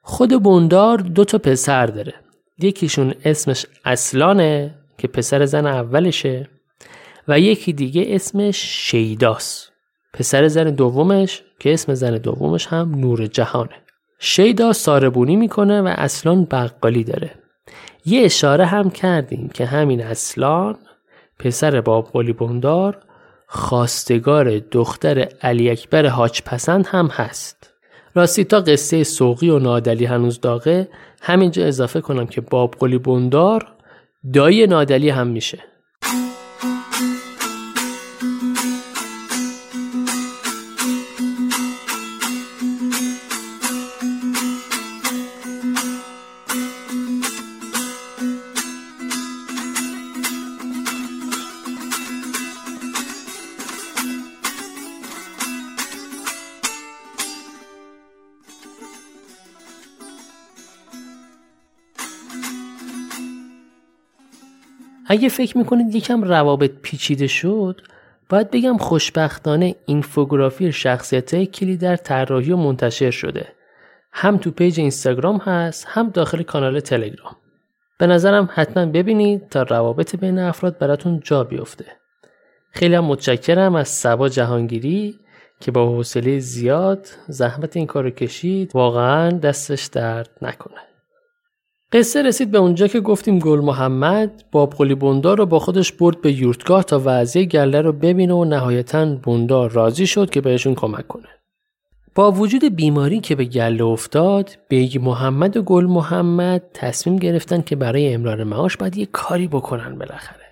خود 0.03 0.43
بندار 0.43 0.99
دو 0.99 1.25
تا 1.25 1.39
پسر 1.39 1.87
داره. 1.87 2.15
یکیشون 2.59 3.15
اسمش 3.25 3.67
اصلانه 3.85 4.75
که 4.99 5.09
پسر 5.09 5.47
زن 5.47 5.67
اولشه 5.67 6.49
و 7.29 7.41
یکی 7.41 7.73
دیگه 7.73 8.05
اسمش 8.09 8.57
شیداست. 8.57 9.73
پسر 10.13 10.49
زن 10.49 10.71
دومش 10.71 11.43
که 11.59 11.73
اسم 11.75 11.95
زن 11.95 12.19
دومش 12.19 12.67
هم 12.67 12.95
نور 12.95 13.27
جهانه. 13.27 13.77
شیدا 14.23 14.73
ساربونی 14.73 15.37
می‌کنه 15.37 15.83
و 15.83 15.95
اصلان 15.97 16.45
بقالی 16.45 17.05
داره. 17.05 17.31
یه 18.07 18.25
اشاره 18.25 18.67
هم 18.67 18.91
کردیم 18.91 19.51
که 19.55 19.67
همین 19.67 20.03
اصلان 20.03 20.77
پسر 21.39 21.81
باب 21.81 22.09
قلی 22.13 22.33
بندار 22.33 22.99
خواستگار 23.47 24.59
دختر 24.59 25.29
علی 25.43 25.71
اکبر 25.71 26.07
حاج 26.07 26.43
پسند 26.43 26.87
هم 26.87 27.07
هست. 27.07 27.71
راستی 28.15 28.45
تا 28.45 28.61
قصه 28.61 29.05
سوقی 29.05 29.51
و 29.51 29.59
نادلی 29.59 30.05
هنوز 30.05 30.41
داغه 30.41 30.89
همینجا 31.23 31.67
اضافه 31.67 32.01
کنم 32.01 32.27
که 32.27 32.41
باب 32.41 32.75
قلی 32.79 32.99
بندار 32.99 33.67
دایی 34.33 34.67
نادلی 34.67 35.09
هم 35.09 35.27
میشه. 35.27 35.59
اگه 65.13 65.29
فکر 65.29 65.59
می‌کنید 65.59 65.95
یکم 65.95 66.23
روابط 66.23 66.71
پیچیده 66.83 67.27
شد 67.27 67.81
باید 68.29 68.51
بگم 68.51 68.77
خوشبختانه 68.77 69.75
اینفوگرافی 69.87 70.73
شخصیت 70.73 71.45
کلی 71.45 71.77
در 71.77 71.97
طراحی 71.97 72.53
و 72.53 72.57
منتشر 72.57 73.11
شده. 73.11 73.49
هم 74.13 74.37
تو 74.37 74.51
پیج 74.51 74.81
اینستاگرام 74.81 75.37
هست 75.37 75.87
هم 75.89 76.11
داخل 76.11 76.43
کانال 76.43 76.81
تلگرام. 76.81 77.37
به 77.99 78.07
نظرم 78.07 78.49
حتما 78.53 78.87
ببینید 78.87 79.49
تا 79.49 79.63
روابط 79.63 80.17
بین 80.17 80.39
افراد 80.39 80.79
براتون 80.79 81.21
جا 81.25 81.45
بیفته. 81.45 81.85
خیلی 82.71 82.95
هم 82.95 83.05
متشکرم 83.05 83.75
از 83.75 83.89
سبا 83.89 84.29
جهانگیری 84.29 85.19
که 85.61 85.71
با 85.71 85.87
حوصله 85.87 86.39
زیاد 86.39 87.07
زحمت 87.29 87.77
این 87.77 87.87
کارو 87.87 88.11
کشید. 88.11 88.71
واقعا 88.75 89.31
دستش 89.31 89.87
درد 89.87 90.31
نکنه. 90.43 90.90
قصه 91.93 92.23
رسید 92.23 92.51
به 92.51 92.59
اونجا 92.59 92.87
که 92.87 93.01
گفتیم 93.01 93.39
گل 93.39 93.61
محمد 93.61 94.45
بابقلی 94.53 94.95
بندار 94.95 95.39
رو 95.39 95.47
با 95.47 95.59
خودش 95.59 95.93
برد 95.93 96.21
به 96.21 96.33
یورتگاه 96.33 96.85
تا 96.85 97.03
وضع 97.05 97.47
گله 97.47 97.81
رو 97.81 97.93
ببینه 97.93 98.35
و 98.35 98.45
نهایتا 98.45 99.05
بندار 99.15 99.71
راضی 99.71 100.07
شد 100.07 100.31
که 100.31 100.41
بهشون 100.41 100.75
کمک 100.75 101.09
کنه. 101.09 101.29
با 102.15 102.33
وجود 102.33 102.77
بیماری 102.77 103.21
که 103.21 103.35
به 103.35 103.45
گله 103.45 103.85
افتاد 103.85 104.59
بیگ 104.69 104.99
محمد 105.03 105.57
و 105.57 105.63
گل 105.63 105.85
محمد 105.85 106.63
تصمیم 106.75 107.17
گرفتن 107.17 107.63
که 107.63 107.77
برای 107.77 108.15
امرار 108.15 108.45
معاش 108.45 108.77
باید 108.77 108.97
یه 108.97 109.07
کاری 109.07 109.49
بکنن 109.49 109.99
بالاخره. 109.99 110.47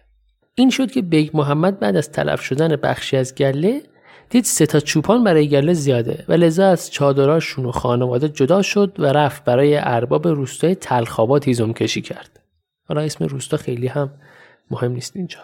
این 0.55 0.70
شد 0.70 0.90
که 0.90 1.03
بیگ 1.03 1.31
محمد 1.35 1.79
بعد 1.79 1.96
از 1.96 2.12
تلف 2.12 2.40
شدن 2.40 2.77
بخشی 2.77 3.16
از 3.16 3.35
گله 3.35 3.83
دید 4.31 4.45
سه 4.45 4.67
تا 4.67 4.81
چوپان 4.81 5.25
برای 5.25 5.49
گله 5.49 5.73
زیاده 5.73 6.25
و 6.29 6.33
لذا 6.33 6.69
از 6.69 6.91
چادراشون 6.91 7.64
و 7.64 7.73
خانواده 7.73 8.29
جدا 8.29 8.62
شد 8.62 8.95
و 8.99 9.07
رفت 9.07 9.45
برای 9.45 9.77
ارباب 9.77 10.29
روستای 10.29 10.75
تلخابات 10.75 11.49
هیزم 11.49 11.73
کشی 11.73 12.01
کرد. 12.01 12.41
حالا 12.88 13.01
اسم 13.01 13.25
روستا 13.25 13.57
خیلی 13.57 13.87
هم 13.87 14.11
مهم 14.71 14.93
نیست 14.93 15.17
اینجا. 15.17 15.38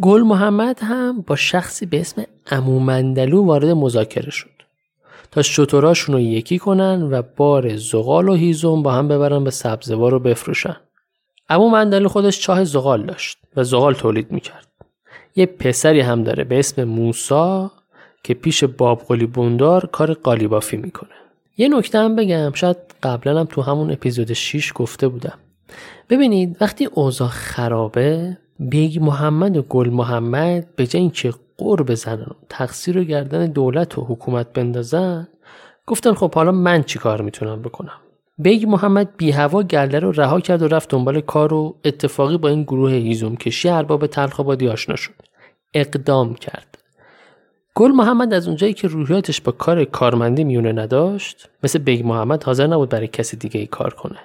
گل 0.00 0.22
محمد 0.22 0.78
هم 0.82 1.20
با 1.20 1.36
شخصی 1.36 1.86
به 1.86 2.00
اسم 2.00 2.24
امومندلو 2.50 3.44
وارد 3.44 3.68
مذاکره 3.68 4.30
شد 4.30 4.58
تا 5.30 5.42
شتراشون 5.42 6.14
رو 6.14 6.20
یکی 6.20 6.58
کنن 6.58 7.02
و 7.02 7.22
بار 7.36 7.76
زغال 7.76 8.28
و 8.28 8.34
هیزم 8.34 8.82
با 8.82 8.92
هم 8.92 9.08
ببرن 9.08 9.44
به 9.44 9.50
سبزوار 9.50 10.12
رو 10.12 10.18
بفروشن. 10.18 10.76
امو 11.48 11.68
مندلو 11.68 12.08
خودش 12.08 12.40
چاه 12.40 12.64
زغال 12.64 13.06
داشت 13.06 13.38
و 13.56 13.64
زغال 13.64 13.94
تولید 13.94 14.32
می‌کرد. 14.32 14.68
یه 15.36 15.46
پسری 15.46 16.00
هم 16.00 16.22
داره 16.22 16.44
به 16.44 16.58
اسم 16.58 16.84
موسا 16.84 17.70
که 18.24 18.34
پیش 18.34 18.64
باب 18.64 19.02
قلی 19.08 19.26
بوندار 19.26 19.86
کار 19.86 20.14
قالیبافی 20.14 20.76
می‌کنه. 20.76 21.10
یه 21.56 21.68
نکته 21.68 21.98
هم 21.98 22.16
بگم 22.16 22.52
شاید 22.54 22.76
قبلا 23.02 23.40
هم 23.40 23.46
تو 23.46 23.62
همون 23.62 23.90
اپیزود 23.90 24.32
6 24.32 24.72
گفته 24.74 25.08
بودم. 25.08 25.38
ببینید 26.10 26.56
وقتی 26.60 26.84
اوضاع 26.84 27.28
خرابه 27.28 28.38
بیگ 28.58 28.98
محمد 29.02 29.56
و 29.56 29.62
گل 29.62 29.88
محمد 29.88 30.76
به 30.76 30.86
جای 30.86 31.02
اینکه 31.02 31.34
غر 31.58 31.82
بزنن 31.82 32.22
و 32.22 32.34
تقصیر 32.48 32.94
رو 32.94 33.04
گردن 33.04 33.46
دولت 33.46 33.98
و 33.98 34.04
حکومت 34.04 34.52
بندازن 34.52 35.28
گفتن 35.86 36.14
خب 36.14 36.34
حالا 36.34 36.52
من 36.52 36.82
چی 36.82 36.98
کار 36.98 37.22
می‌تونم 37.22 37.62
بکنم؟ 37.62 38.00
بیگ 38.38 38.68
محمد 38.68 39.16
بی 39.16 39.30
هوا 39.30 39.62
گله 39.62 39.98
رو 39.98 40.12
رها 40.12 40.40
کرد 40.40 40.62
و 40.62 40.68
رفت 40.68 40.90
دنبال 40.90 41.20
کار 41.20 41.54
و 41.54 41.76
اتفاقی 41.84 42.38
با 42.38 42.48
این 42.48 42.62
گروه 42.62 42.90
هیزم 42.90 43.36
کشی 43.36 43.68
ارباب 43.68 44.06
تلخابادی 44.06 44.68
آشنا 44.68 44.96
شد. 44.96 45.14
اقدام 45.74 46.34
کرد. 46.34 46.67
گل 47.78 47.90
محمد 47.90 48.34
از 48.34 48.46
اونجایی 48.48 48.74
که 48.74 48.88
روحیاتش 48.88 49.40
با 49.40 49.52
کار 49.52 49.84
کارمندی 49.84 50.44
میونه 50.44 50.72
نداشت 50.72 51.48
مثل 51.62 51.78
بیگ 51.78 52.06
محمد 52.06 52.44
حاضر 52.44 52.66
نبود 52.66 52.88
برای 52.88 53.08
کسی 53.08 53.36
دیگه 53.36 53.60
ای 53.60 53.66
کار 53.66 53.94
کنه. 53.94 54.18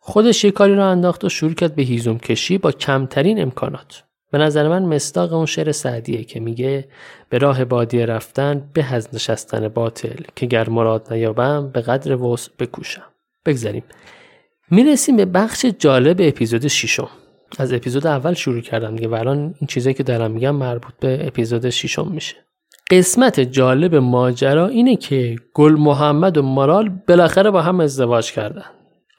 خودش 0.00 0.44
یه 0.44 0.50
کاری 0.50 0.74
رو 0.74 0.86
انداخت 0.86 1.24
و 1.24 1.28
شروع 1.28 1.54
کرد 1.54 1.74
به 1.74 1.82
هیزم 1.82 2.18
کشی 2.18 2.58
با 2.58 2.72
کمترین 2.72 3.42
امکانات. 3.42 4.02
به 4.30 4.38
نظر 4.38 4.68
من 4.68 4.82
مستاق 4.82 5.32
اون 5.32 5.46
شعر 5.46 5.72
سعدیه 5.72 6.24
که 6.24 6.40
میگه 6.40 6.88
به 7.28 7.38
راه 7.38 7.64
بادیه 7.64 8.06
رفتن 8.06 8.70
به 8.72 8.94
از 8.94 9.08
نشستن 9.14 9.68
باطل 9.68 10.22
که 10.36 10.46
گر 10.46 10.68
مراد 10.68 11.12
نیابم 11.12 11.70
به 11.72 11.80
قدر 11.80 12.22
وسع 12.22 12.50
بکوشم. 12.58 13.06
بگذاریم. 13.46 13.82
می‌رسیم 14.70 15.16
به 15.16 15.24
بخش 15.24 15.66
جالب 15.78 16.16
اپیزود 16.20 16.68
ششم. 16.68 17.08
از 17.58 17.72
اپیزود 17.72 18.06
اول 18.06 18.34
شروع 18.34 18.60
کردم 18.60 18.96
دیگه 18.96 19.08
و 19.08 19.14
الان 19.14 19.38
این 19.38 19.66
چیزایی 19.68 19.94
که 19.94 20.02
دارم 20.02 20.30
میگم 20.30 20.54
مربوط 20.54 20.94
به 21.00 21.26
اپیزود 21.26 21.70
ششم 21.70 22.08
میشه. 22.08 22.36
قسمت 22.98 23.40
جالب 23.40 23.94
ماجرا 23.94 24.66
اینه 24.66 24.96
که 24.96 25.36
گل 25.54 25.72
محمد 25.72 26.38
و 26.38 26.42
مارال 26.42 26.90
بالاخره 27.08 27.50
با 27.50 27.62
هم 27.62 27.80
ازدواج 27.80 28.32
کردن. 28.32 28.64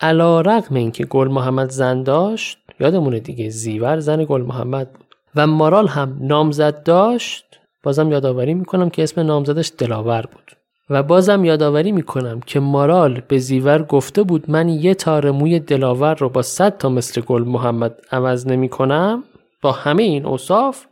علا 0.01 0.41
رقم 0.41 0.75
اینکه 0.75 1.05
گل 1.05 1.27
محمد 1.27 1.69
زن 1.69 2.03
داشت 2.03 2.57
یادمونه 2.79 3.19
دیگه 3.19 3.49
زیور 3.49 3.99
زن 3.99 4.23
گل 4.23 4.41
محمد 4.41 4.93
بود. 4.93 5.05
و 5.35 5.47
مارال 5.47 5.87
هم 5.87 6.17
نامزد 6.21 6.83
داشت 6.83 7.45
بازم 7.83 8.11
یادآوری 8.11 8.53
می‌کنم 8.53 8.89
که 8.89 9.03
اسم 9.03 9.21
نامزدش 9.21 9.71
دلاور 9.77 10.21
بود. 10.21 10.51
و 10.89 11.03
بازم 11.03 11.45
یادآوری 11.45 11.91
می‌کنم 11.91 12.39
که 12.39 12.59
مارال 12.59 13.21
به 13.27 13.37
زیور 13.37 13.83
گفته 13.83 14.23
بود 14.23 14.51
من 14.51 14.69
یه 14.69 14.93
تار 14.93 15.31
موی 15.31 15.59
دلاور 15.59 16.15
رو 16.15 16.29
با 16.29 16.41
صد 16.41 16.77
تا 16.77 16.89
مثل 16.89 17.21
گل 17.21 17.43
محمد 17.43 17.95
عوض 18.11 18.47
نمی 18.47 18.69
کنم 18.69 19.23
با 19.61 19.71
همه 19.71 20.03
این 20.03 20.25
اوصاف 20.25 20.85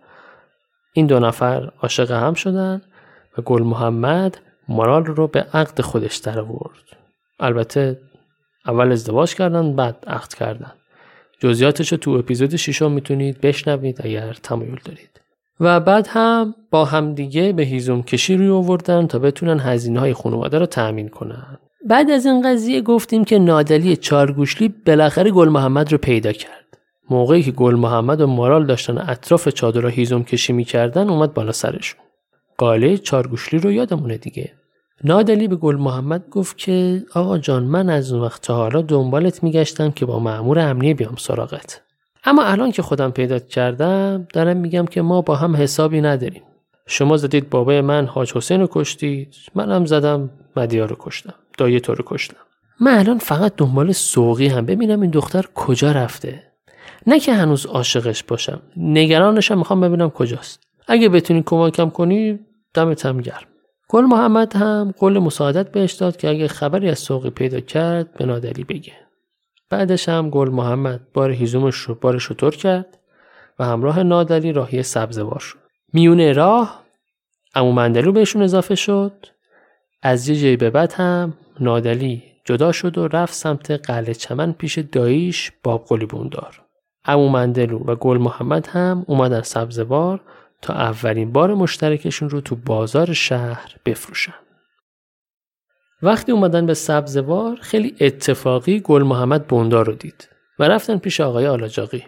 این 0.93 1.07
دو 1.07 1.19
نفر 1.19 1.71
عاشق 1.81 2.11
هم 2.11 2.33
شدن 2.33 2.81
و 3.37 3.41
گل 3.41 3.63
محمد 3.63 4.37
مارال 4.67 5.05
رو 5.05 5.27
به 5.27 5.41
عقد 5.53 5.81
خودش 5.81 6.15
در 6.15 6.39
آورد. 6.39 6.83
البته 7.39 7.99
اول 8.65 8.91
ازدواج 8.91 9.35
کردن 9.35 9.75
بعد 9.75 9.97
عقد 10.07 10.33
کردن. 10.33 10.71
جزئیاتش 11.39 11.91
رو 11.91 11.97
تو 11.97 12.11
اپیزود 12.11 12.55
ششم 12.55 12.91
می‌تونید 12.91 13.41
بشنوید 13.41 14.01
اگر 14.05 14.33
تمایل 14.33 14.79
دارید. 14.85 15.21
و 15.59 15.79
بعد 15.79 16.07
هم 16.09 16.55
با 16.71 16.85
همدیگه 16.85 17.53
به 17.53 17.63
هیزم 17.63 18.01
کشی 18.01 18.35
روی 18.35 18.49
آوردن 18.49 19.07
تا 19.07 19.19
بتونن 19.19 19.59
هزینه 19.59 19.99
های 19.99 20.13
خانواده 20.13 20.59
رو 20.59 20.65
تأمین 20.65 21.09
کنن. 21.09 21.57
بعد 21.89 22.11
از 22.11 22.25
این 22.25 22.41
قضیه 22.41 22.81
گفتیم 22.81 23.25
که 23.25 23.39
نادلی 23.39 23.95
چارگوشلی 23.95 24.73
بالاخره 24.85 25.31
گل 25.31 25.49
محمد 25.49 25.91
رو 25.91 25.97
پیدا 25.97 26.31
کرد. 26.31 26.62
موقعی 27.09 27.43
که 27.43 27.51
گل 27.51 27.75
محمد 27.75 28.21
و 28.21 28.27
مارال 28.27 28.65
داشتن 28.65 28.97
اطراف 28.97 29.49
چادر 29.49 29.85
هیزم 29.85 30.23
کشی 30.23 30.53
می‌کردن 30.53 31.09
اومد 31.09 31.33
بالا 31.33 31.51
سرشون. 31.51 31.99
قاله 32.57 32.97
چارگوشلی 32.97 33.59
رو 33.59 33.71
یادمونه 33.71 34.17
دیگه. 34.17 34.51
نادلی 35.03 35.47
به 35.47 35.55
گل 35.55 35.75
محمد 35.75 36.29
گفت 36.29 36.57
که 36.57 37.03
آقا 37.13 37.37
جان 37.37 37.63
من 37.63 37.89
از 37.89 38.11
اون 38.11 38.21
وقت 38.21 38.41
تا 38.41 38.55
حالا 38.55 38.81
دنبالت 38.81 39.43
میگشتم 39.43 39.91
که 39.91 40.05
با 40.05 40.19
مأمور 40.19 40.59
امنیه 40.59 40.93
بیام 40.93 41.15
سراغت. 41.15 41.81
اما 42.23 42.43
الان 42.43 42.71
که 42.71 42.81
خودم 42.81 43.11
پیدا 43.11 43.39
کردم 43.39 44.27
دارم 44.33 44.57
میگم 44.57 44.85
که 44.85 45.01
ما 45.01 45.21
با 45.21 45.35
هم 45.35 45.55
حسابی 45.55 46.01
نداریم. 46.01 46.41
شما 46.87 47.17
زدید 47.17 47.49
بابای 47.49 47.81
من 47.81 48.05
حاج 48.05 48.33
حسین 48.33 48.61
رو 48.61 48.67
کشتید 48.71 49.35
منم 49.55 49.85
زدم 49.85 50.29
مدیار 50.55 50.89
رو 50.89 50.95
کشتم 50.99 51.33
دایه 51.57 51.79
تو 51.79 51.95
رو 51.95 52.03
کشتم. 52.07 52.37
من 52.79 52.99
الان 52.99 53.17
فقط 53.17 53.53
دنبال 53.57 53.91
سوقی 53.91 54.47
هم 54.47 54.65
ببینم 54.65 55.01
این 55.01 55.11
دختر 55.11 55.45
کجا 55.55 55.91
رفته. 55.91 56.52
نه 57.07 57.19
که 57.19 57.33
هنوز 57.33 57.65
عاشقش 57.65 58.23
باشم. 58.23 58.61
نگرانشم 58.77 59.57
می‌خوام 59.57 59.81
ببینم 59.81 60.09
کجاست. 60.09 60.59
اگه 60.87 61.09
بتونی 61.09 61.43
کمکم 61.45 61.89
کنی 61.89 62.39
دمت 62.73 63.05
هم 63.05 63.21
گرم. 63.21 63.47
گل 63.89 64.03
محمد 64.03 64.55
هم 64.55 64.93
قول 64.97 65.19
مساعدت 65.19 65.71
بهش 65.71 65.93
داد 65.93 66.17
که 66.17 66.29
اگه 66.29 66.47
خبری 66.47 66.89
از 66.89 66.99
سوقی 66.99 67.29
پیدا 67.29 67.59
کرد 67.59 68.13
به 68.13 68.25
نادری 68.25 68.63
بگه. 68.63 68.93
بعدش 69.69 70.09
هم 70.09 70.29
گل 70.29 70.49
محمد 70.49 71.01
بار 71.13 71.31
هیزومش 71.31 71.75
رو 71.75 71.95
بار 71.95 72.19
شطور 72.19 72.55
کرد 72.55 72.97
و 73.59 73.65
همراه 73.65 74.03
نادری 74.03 74.51
راهی 74.51 74.83
سبزوار 74.83 75.39
شد. 75.39 75.57
میونه 75.93 76.33
راه 76.33 76.83
امو 77.55 77.71
مندلو 77.71 78.11
بهشون 78.11 78.41
اضافه 78.41 78.75
شد. 78.75 79.13
از 80.01 80.29
یه 80.29 80.35
جایی 80.35 80.57
به 80.57 80.69
بعد 80.69 80.93
هم 80.93 81.33
نادلی 81.59 82.23
جدا 82.45 82.71
شد 82.71 82.97
و 82.97 83.07
رفت 83.07 83.33
سمت 83.33 83.71
قلعه 83.71 84.13
چمن 84.13 84.51
پیش 84.51 84.77
داییش 84.77 85.51
باب 85.63 85.85
قلی 85.85 86.05
بوندار 86.05 86.62
امو 87.05 87.29
مندلو 87.29 87.77
و 87.77 87.95
گل 87.95 88.17
محمد 88.17 88.67
هم 88.67 89.05
اومدن 89.07 89.41
سبزوار 89.41 90.21
تا 90.61 90.73
اولین 90.73 91.31
بار 91.31 91.53
مشترکشون 91.53 92.29
رو 92.29 92.41
تو 92.41 92.55
بازار 92.55 93.13
شهر 93.13 93.75
بفروشن. 93.85 94.33
وقتی 96.01 96.31
اومدن 96.31 96.65
به 96.65 96.73
سبزوار 96.73 97.57
خیلی 97.61 97.95
اتفاقی 97.99 98.79
گل 98.79 99.03
محمد 99.03 99.47
بوندار 99.47 99.85
رو 99.85 99.93
دید 99.93 100.29
و 100.59 100.63
رفتن 100.63 100.97
پیش 100.97 101.21
آقای 101.21 101.47
آلاجاقی. 101.47 102.03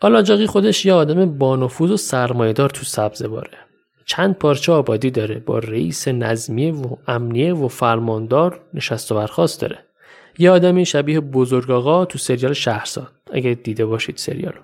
آلاجاقی 0.00 0.46
خودش 0.46 0.86
یه 0.86 0.92
آدم 0.92 1.38
بانفوذ 1.38 1.90
و 1.90 1.96
سرمایهدار 1.96 2.70
تو 2.70 2.84
سبزواره. 2.84 3.58
چند 4.06 4.34
پارچه 4.34 4.72
آبادی 4.72 5.10
داره 5.10 5.38
با 5.38 5.58
رئیس 5.58 6.08
نظمیه 6.08 6.72
و 6.72 6.96
امنیه 7.06 7.54
و 7.54 7.68
فرماندار 7.68 8.60
نشست 8.74 9.12
و 9.12 9.14
برخواست 9.14 9.60
داره. 9.60 9.78
یه 10.38 10.50
آدمی 10.50 10.86
شبیه 10.86 11.20
بزرگ 11.20 11.70
آقا 11.70 12.04
تو 12.04 12.18
سریال 12.18 12.52
شهرزاد. 12.52 13.12
اگه 13.32 13.54
دیده 13.54 13.86
باشید 13.86 14.16
سریالو. 14.16 14.60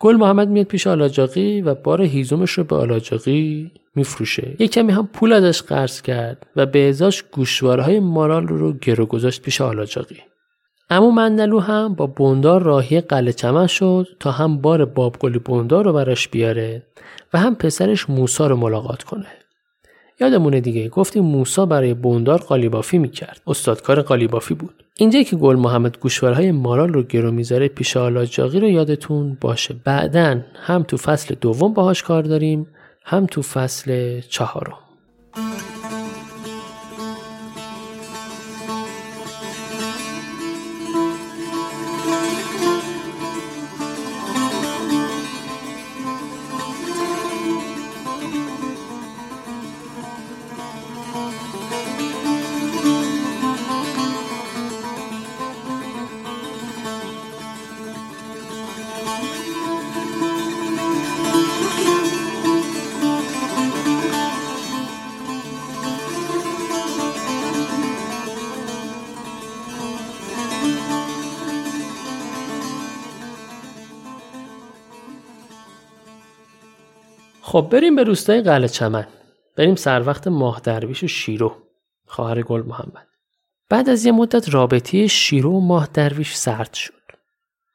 گل 0.00 0.16
محمد 0.16 0.48
میاد 0.48 0.66
پیش 0.66 0.86
آلاجاقی 0.86 1.60
و 1.60 1.74
بار 1.74 2.02
هیزومش 2.02 2.50
رو 2.50 2.64
به 2.64 2.76
آلاجاقی 2.76 3.70
میفروشه. 3.94 4.56
یه 4.58 4.68
کمی 4.68 4.92
هم 4.92 5.06
پول 5.06 5.32
ازش 5.32 5.62
قرض 5.62 6.02
کرد 6.02 6.46
و 6.56 6.66
به 6.66 6.88
ازاش 6.88 7.22
گوشوارهای 7.22 8.00
مارال 8.00 8.48
رو 8.48 8.72
گرو 8.72 9.06
گذاشت 9.06 9.42
پیش 9.42 9.60
آلاجاقی 9.60 10.16
اما 10.90 11.10
مندلو 11.10 11.60
هم 11.60 11.94
با 11.94 12.06
بوندار 12.06 12.62
راهی 12.62 13.00
قلعه 13.00 13.32
چمن 13.32 13.66
شد 13.66 14.06
تا 14.20 14.30
هم 14.30 14.58
بار 14.58 14.84
بابگلی 14.84 15.38
بوندار 15.38 15.84
رو 15.84 15.92
براش 15.92 16.28
بیاره 16.28 16.82
و 17.32 17.38
هم 17.38 17.54
پسرش 17.54 18.10
موسا 18.10 18.46
رو 18.46 18.56
ملاقات 18.56 19.02
کنه. 19.02 19.26
یادمونه 20.20 20.60
دیگه 20.60 20.88
گفتیم 20.88 21.24
موسا 21.24 21.66
برای 21.66 21.94
بوندار 21.94 22.38
قالیبافی 22.38 22.98
می‌کرد. 22.98 23.40
استادکار 23.46 24.02
قالیبافی 24.02 24.54
بود. 24.54 24.83
اینجا 24.96 25.22
که 25.22 25.36
گل 25.36 25.56
محمد 25.56 25.98
گوشوارهای 25.98 26.52
مارال 26.52 26.92
رو 26.92 27.02
گرو 27.02 27.30
می‌ذاره 27.30 27.68
پیش 27.68 27.96
آلاجاقی 27.96 28.60
رو 28.60 28.68
یادتون 28.68 29.38
باشه. 29.40 29.74
بعدا 29.84 30.40
هم 30.54 30.82
تو 30.82 30.96
فصل 30.96 31.34
دوم 31.40 31.74
باهاش 31.74 32.02
کار 32.02 32.22
داریم 32.22 32.66
هم 33.04 33.26
تو 33.26 33.42
فصل 33.42 34.20
چهارم. 34.20 34.83
بریم 77.74 77.96
به 77.96 78.04
روستای 78.04 78.40
قلعه 78.40 78.68
چمن. 78.68 79.06
بریم 79.56 79.74
سر 79.74 80.02
وقت 80.06 80.28
ماه 80.28 80.60
درویش 80.64 81.04
و 81.04 81.06
شیرو. 81.06 81.52
خواهر 82.06 82.42
گل 82.42 82.62
محمد. 82.62 83.06
بعد 83.70 83.88
از 83.88 84.04
یه 84.04 84.12
مدت 84.12 84.54
رابطه 84.54 85.06
شیرو 85.06 85.52
و 85.52 85.60
ماه 85.60 85.88
درویش 85.94 86.34
سرد 86.34 86.74
شد. 86.74 86.92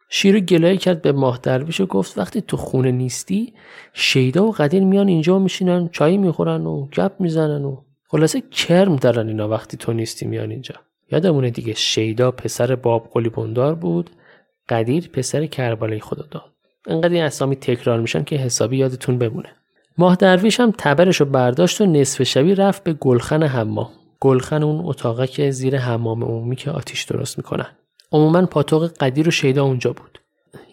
شیرو 0.09 0.39
گلایه 0.39 0.77
کرد 0.77 1.01
به 1.01 1.11
ماه 1.11 1.39
درویش 1.43 1.81
و 1.81 1.85
گفت 1.85 2.17
وقتی 2.17 2.41
تو 2.41 2.57
خونه 2.57 2.91
نیستی 2.91 3.53
شیدا 3.93 4.45
و 4.45 4.51
قدیر 4.51 4.83
میان 4.83 5.07
اینجا 5.07 5.39
میشینن 5.39 5.89
چای 5.89 6.17
می‌خورن 6.17 6.65
و 6.65 6.87
گپ 6.87 7.11
می‌زنن 7.19 7.65
و 7.65 7.81
خلاصه 8.07 8.41
کرم 8.41 8.95
دارن 8.95 9.27
اینا 9.27 9.49
وقتی 9.49 9.77
تو 9.77 9.93
نیستی 9.93 10.25
میان 10.25 10.51
اینجا. 10.51 10.75
یادمونه 11.11 11.49
دیگه 11.49 11.73
شیدا 11.73 12.31
پسر 12.31 12.75
باب 12.75 13.09
قلی 13.13 13.29
بندار 13.29 13.75
بود 13.75 14.09
قدیر 14.69 15.09
پسر 15.13 15.45
کربلای 15.45 15.99
خدا 15.99 16.25
داد 16.31 16.51
انقدر 16.87 17.13
این 17.13 17.23
اسامی 17.23 17.55
تکرار 17.55 17.99
میشن 17.99 18.23
که 18.23 18.35
حسابی 18.35 18.77
یادتون 18.77 19.17
بمونه. 19.17 19.49
ماه 19.99 20.15
درویش 20.15 20.59
هم 20.59 20.73
تبرش 20.77 21.19
رو 21.19 21.25
برداشت 21.25 21.81
و 21.81 21.85
نصف 21.85 22.23
شبی 22.23 22.55
رفت 22.55 22.83
به 22.83 22.93
گلخن 22.93 23.43
حمام. 23.43 23.89
گلخن 24.19 24.63
اون 24.63 24.85
اتاقه 24.85 25.27
که 25.27 25.51
زیر 25.51 25.77
حمام 25.77 26.23
عمومی 26.23 26.55
که 26.55 26.71
آتیش 26.71 27.03
درست 27.03 27.37
می‌کنن. 27.37 27.65
عموما 28.11 28.45
پاتوق 28.45 28.87
قدیر 28.87 29.27
و 29.27 29.31
شیدا 29.31 29.63
اونجا 29.63 29.93
بود. 29.93 30.19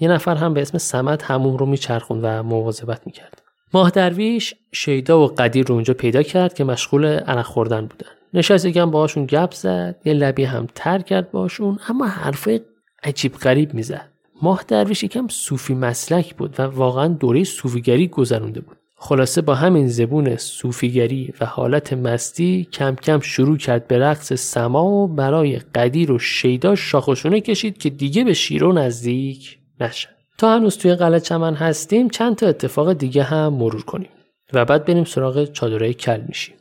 یه 0.01 0.09
نفر 0.09 0.35
هم 0.37 0.55
به 0.55 0.63
اسم 0.63 0.79
سمت 0.79 1.23
هموم 1.23 1.57
رو 1.57 1.67
میچرخون 1.67 2.21
و 2.23 2.43
مواظبت 2.43 3.01
می‌کرد. 3.07 3.43
ماه 3.75 3.91
درویش 3.91 4.55
شیدا 4.73 5.21
و 5.21 5.27
قدیر 5.27 5.67
رو 5.67 5.75
اونجا 5.75 5.95
پیدا 5.95 6.23
کرد 6.23 6.55
که 6.55 6.65
مشغول 6.65 7.07
عرق 7.07 7.47
خوردن 7.47 7.81
بودن. 7.81 8.11
نشست 8.35 8.65
یکم 8.65 8.91
باهاشون 8.91 9.27
گپ 9.27 9.55
زد 9.55 9.97
یه 10.05 10.13
لبی 10.13 10.45
هم 10.45 10.67
تر 10.75 10.99
کرد 10.99 11.31
باشون 11.31 11.79
اما 11.89 12.07
حرفای 12.07 12.61
عجیب 13.05 13.35
غریب 13.35 13.75
می‌زد. 13.75 14.09
ماه 14.43 14.65
درویش 14.69 15.03
یکم 15.03 15.29
صوفی 15.29 15.75
مسلک 15.75 16.35
بود 16.35 16.55
و 16.59 16.63
واقعا 16.63 17.09
دوره 17.09 17.45
صوفیگری 17.45 18.09
گذرونده 18.09 18.61
بود. 18.61 18.77
خلاصه 18.99 19.41
با 19.41 19.55
همین 19.55 19.89
زبون 19.89 20.37
صوفیگری 20.37 21.35
و 21.41 21.47
حالت 21.47 21.93
مستی 21.93 22.69
کم 22.73 22.95
کم 22.95 23.21
شروع 23.21 23.57
کرد 23.57 23.89
به 23.89 23.99
رقص 23.99 24.33
سما 24.33 24.85
و 24.85 25.09
برای 25.09 25.59
قدیر 25.59 26.13
و 26.13 26.19
شیدا 26.19 26.75
شاخشونه 26.75 27.41
کشید 27.41 27.79
که 27.79 27.91
دیگه 27.91 28.25
به 28.25 28.35
شیرو 28.35 28.73
نزدیک 28.73 29.59
نشه 29.81 30.09
تا 30.39 30.55
هنوز 30.55 30.79
توی 30.79 30.95
قلعه 30.95 31.21
چمن 31.21 31.55
هستیم 31.55 32.09
چند 32.09 32.37
تا 32.37 32.47
اتفاق 32.47 32.93
دیگه 32.93 33.23
هم 33.23 33.55
مرور 33.55 33.83
کنیم 33.83 34.09
و 34.53 34.65
بعد 34.65 34.85
بریم 34.85 35.05
سراغ 35.05 35.45
چادرای 35.45 35.95
کل 35.95 36.21
میشیم. 36.29 36.55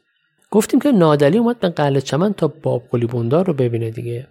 گفتیم 0.51 0.79
که 0.79 0.91
نادلی 0.91 1.37
اومد 1.37 1.59
به 1.59 1.69
قلعه 1.69 2.01
چمن 2.01 2.33
تا 2.33 2.47
باب 2.47 2.83
قلی 2.91 3.05
بندار 3.05 3.45
رو 3.45 3.53
ببینه 3.53 3.91
دیگه. 3.91 4.27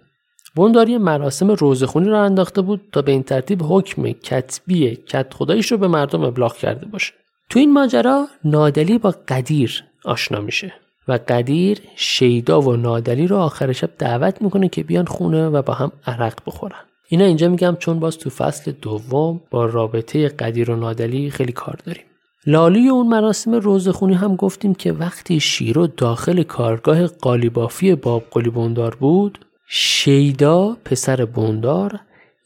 بنداری 0.57 0.97
مراسم 0.97 1.51
روزخونی 1.51 2.09
رو 2.09 2.19
انداخته 2.19 2.61
بود 2.61 2.81
تا 2.91 3.01
به 3.01 3.11
این 3.11 3.23
ترتیب 3.23 3.61
حکم 3.63 4.11
کتبی 4.11 4.95
کت 4.95 5.33
خدایش 5.33 5.71
رو 5.71 5.77
به 5.77 5.87
مردم 5.87 6.23
ابلاغ 6.23 6.57
کرده 6.57 6.85
باشه. 6.85 7.13
تو 7.49 7.59
این 7.59 7.73
ماجرا 7.73 8.27
نادلی 8.43 8.97
با 8.97 9.15
قدیر 9.27 9.83
آشنا 10.05 10.41
میشه 10.41 10.73
و 11.07 11.19
قدیر 11.27 11.81
شیدا 11.95 12.61
و 12.61 12.75
نادلی 12.75 13.27
رو 13.27 13.37
آخر 13.37 13.71
شب 13.71 13.89
دعوت 13.97 14.41
می‌کنه 14.41 14.69
که 14.69 14.83
بیان 14.83 15.05
خونه 15.05 15.47
و 15.47 15.61
با 15.61 15.73
هم 15.73 15.91
عرق 16.07 16.39
بخورن. 16.47 16.79
اینا 17.07 17.25
اینجا 17.25 17.49
میگم 17.49 17.75
چون 17.79 17.99
باز 17.99 18.17
تو 18.17 18.29
فصل 18.29 18.71
دوم 18.71 19.41
با 19.51 19.65
رابطه 19.65 20.27
قدیر 20.27 20.71
و 20.71 20.75
نادلی 20.75 21.29
خیلی 21.29 21.51
کار 21.51 21.79
داریم. 21.85 22.03
لالی 22.47 22.87
اون 22.87 23.07
مراسم 23.07 23.55
روزخونی 23.55 24.13
هم 24.13 24.35
گفتیم 24.35 24.75
که 24.75 24.91
وقتی 24.91 25.39
شیرو 25.39 25.87
داخل 25.87 26.43
کارگاه 26.43 27.07
قالیبافی 27.07 27.95
باب 27.95 28.23
قلی 28.31 28.49
بندار 28.49 28.95
بود 28.95 29.39
شیدا 29.67 30.77
پسر 30.85 31.25
بندار 31.25 31.99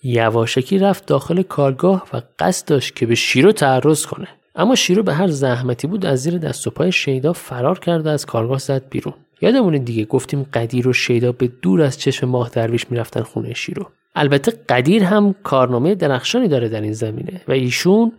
یواشکی 0.03 0.77
رفت 0.77 1.05
داخل 1.05 1.41
کارگاه 1.41 2.07
و 2.13 2.21
قصد 2.39 2.67
داشت 2.67 2.95
که 2.95 3.05
به 3.05 3.15
شیرو 3.15 3.51
تعرض 3.51 4.05
کنه. 4.05 4.27
اما 4.55 4.75
شیرو 4.75 5.03
به 5.03 5.13
هر 5.13 5.27
زحمتی 5.27 5.87
بود 5.87 6.05
از 6.05 6.19
زیر 6.19 6.37
دست 6.37 6.67
و 6.67 6.69
پای 6.69 6.91
شیدا 6.91 7.33
فرار 7.33 7.79
کرد 7.79 8.05
و 8.05 8.09
از 8.09 8.25
کارگاه 8.25 8.59
زد 8.59 8.83
بیرون. 8.89 9.13
یادمونه 9.41 9.79
دیگه 9.79 10.05
گفتیم 10.05 10.45
قدیر 10.53 10.87
و 10.87 10.93
شیدا 10.93 11.31
به 11.31 11.49
دور 11.61 11.81
از 11.81 11.99
چشم 11.99 12.27
ماه 12.27 12.49
درویش 12.49 12.91
می‌رفتن 12.91 13.21
خونه 13.21 13.53
شیرو. 13.53 13.85
البته 14.15 14.53
قدیر 14.69 15.03
هم 15.03 15.35
کارنامه 15.43 15.95
درخشانی 15.95 16.47
داره 16.47 16.69
در 16.69 16.81
این 16.81 16.93
زمینه 16.93 17.41
و 17.47 17.51
ایشون 17.51 18.11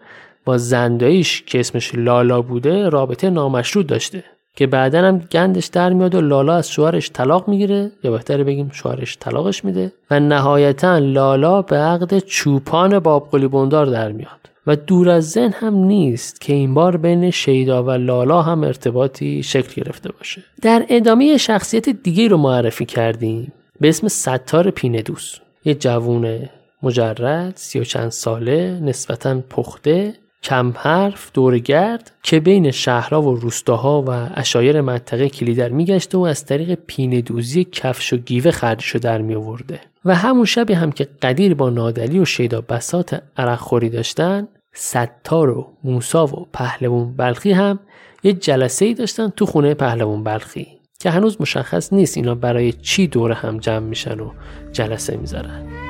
با 0.45 0.59
زنداییش 0.59 1.43
که 1.43 1.61
اسمش 1.61 1.95
لالا 1.95 2.43
بوده 2.43 2.89
رابطه 2.89 3.31
نامشروط 3.31 3.87
داشته 3.87 4.25
که 4.57 4.67
بعدا 4.67 4.99
هم 4.99 5.19
گندش 5.19 5.67
در 5.67 5.93
میاد 5.93 6.15
و 6.15 6.21
لالا 6.21 6.55
از 6.55 6.71
شوهرش 6.71 7.11
طلاق 7.11 7.49
می‌گیره 7.49 7.91
یا 8.05 8.11
بهتره 8.11 8.45
بگیم 8.45 8.71
شوهرش 8.73 9.17
طلاقش 9.21 9.65
میده 9.65 9.93
و 10.11 10.21
نهایتا 10.21 10.99
لالا 10.99 11.63
به 11.63 11.77
عقد 11.77 12.19
چوپان 12.19 12.99
باب 12.99 13.49
بندار 13.49 13.87
در 13.87 14.13
میاد. 14.13 14.50
و 14.67 14.77
دور 14.77 15.09
از 15.09 15.31
ذهن 15.31 15.53
هم 15.53 15.75
نیست 15.75 16.41
که 16.41 16.53
این 16.53 16.75
بار 16.75 16.97
بین 16.97 17.31
شیدا 17.31 17.83
و 17.83 17.91
لالا 17.91 18.43
هم 18.43 18.65
ارتباطی 18.65 19.43
شکل 19.43 19.83
گرفته 19.83 20.13
باشه. 20.13 20.43
در 20.63 20.87
ادامه 20.89 21.37
شخصیت 21.37 21.89
دیگه 21.89 22.29
رو 22.29 22.37
معرفی 22.37 22.85
کردیم 22.85 23.53
به 23.81 23.89
اسم 23.89 24.09
ستار 24.09 24.71
پیندوس 24.71 25.35
یه 25.65 25.75
جوون 25.75 26.49
مجرد 26.83 27.53
سی 27.57 27.81
و 27.81 27.85
چند 27.85 28.09
ساله 28.09 28.81
نسبتا 28.83 29.41
پخته 29.51 30.15
کم 30.43 30.73
حرف 30.77 31.31
دورگرد 31.35 32.13
که 32.23 32.41
بین 32.41 32.71
شهرها 32.71 33.23
و 33.23 33.35
روستاها 33.35 34.05
و 34.07 34.11
اشایر 34.35 34.81
منطقه 34.81 35.29
کلیدر 35.29 35.69
میگشته 35.69 36.19
و 36.19 36.21
از 36.21 36.45
طریق 36.45 36.75
پینه 36.75 37.21
دوزی 37.21 37.65
کفش 37.65 38.13
و 38.13 38.17
گیوه 38.17 38.51
خرجشو 38.51 38.99
در 38.99 39.23
می 39.23 39.35
آورده 39.35 39.81
و 40.05 40.15
همون 40.15 40.45
شبی 40.45 40.73
هم 40.73 40.93
که 40.93 41.09
قدیر 41.23 41.55
با 41.55 41.71
نادلی 41.71 42.19
و 42.19 42.25
شیدا 42.25 42.61
بسات 42.61 43.23
عرق 43.37 43.59
خوری 43.59 43.89
داشتن 43.89 44.49
ستار 44.75 45.51
و 45.51 45.67
موسا 45.85 46.27
و 46.27 46.47
پهلوان 46.53 47.17
بلخی 47.17 47.53
هم 47.53 47.79
یه 48.23 48.33
جلسه 48.33 48.85
ای 48.85 48.95
داشتن 48.95 49.29
تو 49.29 49.47
خونه 49.47 49.75
پهلوان 49.75 50.25
بلخی 50.25 50.67
که 51.01 51.11
هنوز 51.11 51.41
مشخص 51.41 51.93
نیست 51.93 52.17
اینا 52.17 52.35
برای 52.35 52.73
چی 52.73 53.07
دور 53.07 53.33
هم 53.33 53.59
جمع 53.59 53.87
میشن 53.87 54.21
و 54.21 54.31
جلسه 54.73 55.17
می‌ذارن. 55.17 55.90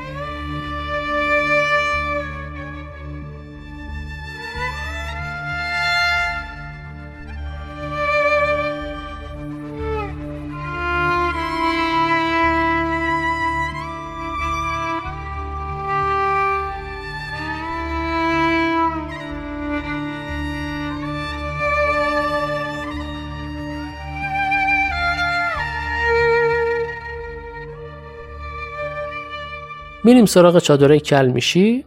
میریم 30.11 30.27
سراغ 30.27 30.59
چادرای 30.59 31.01
کل 31.01 31.27
میشی 31.27 31.85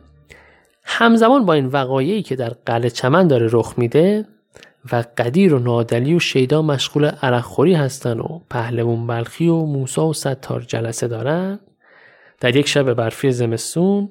همزمان 0.84 1.46
با 1.46 1.54
این 1.54 1.66
وقایعی 1.66 2.24
که 2.24 2.36
در 2.36 2.50
قلعه 2.66 2.90
چمن 2.90 3.28
داره 3.28 3.50
رخ 3.52 3.74
میده 3.78 4.26
و 4.92 5.04
قدیر 5.18 5.54
و 5.54 5.60
نادلی 5.60 6.16
و 6.16 6.20
شیدا 6.20 6.62
مشغول 6.62 7.06
عرقخوری 7.06 7.74
هستن 7.74 8.20
و 8.20 8.40
پهلوون 8.50 9.08
بلخی 9.08 9.48
و 9.48 9.56
موسا 9.56 10.08
و 10.08 10.14
ستار 10.14 10.62
جلسه 10.62 11.08
دارن 11.08 11.60
در 12.40 12.56
یک 12.56 12.68
شب 12.68 12.94
برفی 12.94 13.32
زمستون 13.32 14.10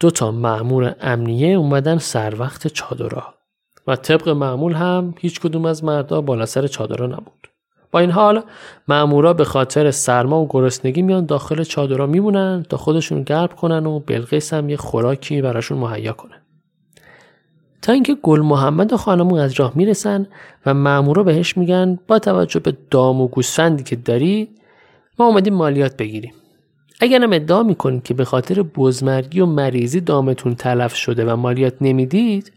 دو 0.00 0.10
تا 0.10 0.30
معمور 0.30 0.96
امنیه 1.00 1.56
اومدن 1.56 1.98
سر 1.98 2.34
وقت 2.38 2.66
چادرها 2.66 3.34
و 3.86 3.96
طبق 3.96 4.28
معمول 4.28 4.72
هم 4.72 5.14
هیچ 5.18 5.40
کدوم 5.40 5.64
از 5.64 5.84
مردا 5.84 6.20
بالا 6.20 6.46
سر 6.46 6.66
چادرها 6.66 7.06
نبود. 7.06 7.49
با 7.92 7.98
این 7.98 8.10
حال 8.10 8.42
مامورا 8.88 9.32
به 9.32 9.44
خاطر 9.44 9.90
سرما 9.90 10.40
و 10.42 10.48
گرسنگی 10.50 11.02
میان 11.02 11.26
داخل 11.26 11.64
چادرها 11.64 12.06
میمونن 12.06 12.64
تا 12.68 12.76
خودشون 12.76 13.22
گرب 13.22 13.56
کنن 13.56 13.86
و 13.86 13.98
بلقیس 13.98 14.54
هم 14.54 14.68
یه 14.68 14.76
خوراکی 14.76 15.42
براشون 15.42 15.78
مهیا 15.78 16.12
کنه 16.12 16.34
تا 17.82 17.92
اینکه 17.92 18.14
گل 18.14 18.40
محمد 18.40 18.92
و 18.92 18.96
خانمون 18.96 19.40
از 19.40 19.60
راه 19.60 19.72
می‌رسن 19.74 20.26
و 20.66 20.74
مامورا 20.74 21.22
بهش 21.22 21.56
میگن 21.56 21.98
با 22.08 22.18
توجه 22.18 22.60
به 22.60 22.76
دام 22.90 23.20
و 23.20 23.28
گوسفندی 23.28 23.82
که 23.82 23.96
داری 23.96 24.48
ما 25.18 25.26
اومدیم 25.26 25.54
مالیات 25.54 25.96
بگیریم. 25.96 26.32
اگر 27.00 27.22
هم 27.22 27.32
ادعا 27.32 27.62
می‌کنید 27.62 28.02
که 28.02 28.14
به 28.14 28.24
خاطر 28.24 28.62
بزمرگی 28.62 29.40
و 29.40 29.46
مریضی 29.46 30.00
دامتون 30.00 30.54
تلف 30.54 30.94
شده 30.94 31.32
و 31.32 31.36
مالیات 31.36 31.74
نمی‌دید 31.80 32.52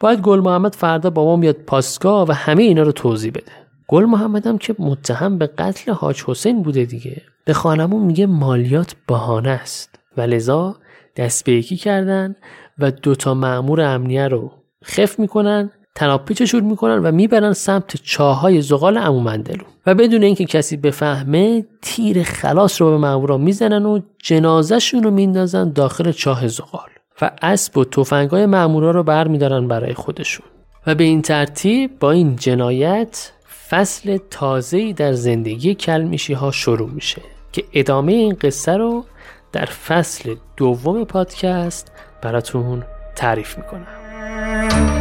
باید 0.00 0.20
گل 0.20 0.40
محمد 0.40 0.74
فردا 0.74 1.10
با 1.10 1.24
ما 1.24 1.36
بیاد 1.36 1.56
پاسگاه 1.56 2.28
و 2.28 2.32
همه 2.32 2.62
اینا 2.62 2.82
رو 2.82 2.92
توضیح 2.92 3.30
بده. 3.30 3.65
گل 3.88 4.04
محمدم 4.04 4.58
که 4.58 4.74
متهم 4.78 5.38
به 5.38 5.46
قتل 5.46 5.92
حاج 5.92 6.24
حسین 6.26 6.62
بوده 6.62 6.84
دیگه. 6.84 7.22
به 7.44 7.52
خانمون 7.52 8.02
میگه 8.02 8.26
مالیات 8.26 8.96
بهانه 9.08 9.50
است. 9.50 9.98
و 10.16 10.20
لذا 10.20 10.76
دست 11.16 11.44
به 11.44 11.52
یکی 11.52 11.76
کردن 11.76 12.36
و 12.78 12.90
دوتا 12.90 13.34
معمور 13.34 13.80
امنیه 13.80 14.28
رو 14.28 14.50
خف 14.84 15.18
می‌کنن 15.18 15.70
تناپیچشون 15.94 16.64
می‌کنن 16.64 16.98
و 16.98 17.12
می‌برن 17.12 17.52
سمت 17.52 17.96
چاهای 17.96 18.62
زغال 18.62 18.96
امومندلو 18.96 19.64
و 19.86 19.94
بدون 19.94 20.22
اینکه 20.22 20.44
کسی 20.44 20.76
بفهمه 20.76 21.66
تیر 21.82 22.22
خلاص 22.22 22.82
رو 22.82 22.90
به 22.90 22.96
مامورا 22.96 23.38
می‌زنن 23.38 23.86
و 23.86 24.00
جنازهشون 24.22 25.02
رو 25.02 25.10
میندازن 25.10 25.72
داخل 25.72 26.12
چاه 26.12 26.48
زغال. 26.48 26.88
و 27.22 27.30
اسب 27.42 27.78
و 27.78 27.84
تفنگای 27.84 28.46
مامورا 28.46 28.90
رو 28.90 29.02
برمیدارن 29.02 29.68
برای 29.68 29.94
خودشون. 29.94 30.46
و 30.86 30.94
به 30.94 31.04
این 31.04 31.22
ترتیب 31.22 31.98
با 31.98 32.10
این 32.10 32.36
جنایت 32.36 33.32
فصل 33.70 34.18
تازه‌ای 34.30 34.92
در 34.92 35.12
زندگی 35.12 35.74
کلمیشی 35.74 36.32
ها 36.32 36.50
شروع 36.50 36.90
میشه 36.90 37.22
که 37.52 37.64
ادامه 37.72 38.12
این 38.12 38.36
قصه 38.40 38.76
رو 38.76 39.04
در 39.52 39.64
فصل 39.64 40.34
دوم 40.56 41.04
پادکست 41.04 41.92
براتون 42.22 42.82
تعریف 43.16 43.58
می‌کنم. 43.58 44.95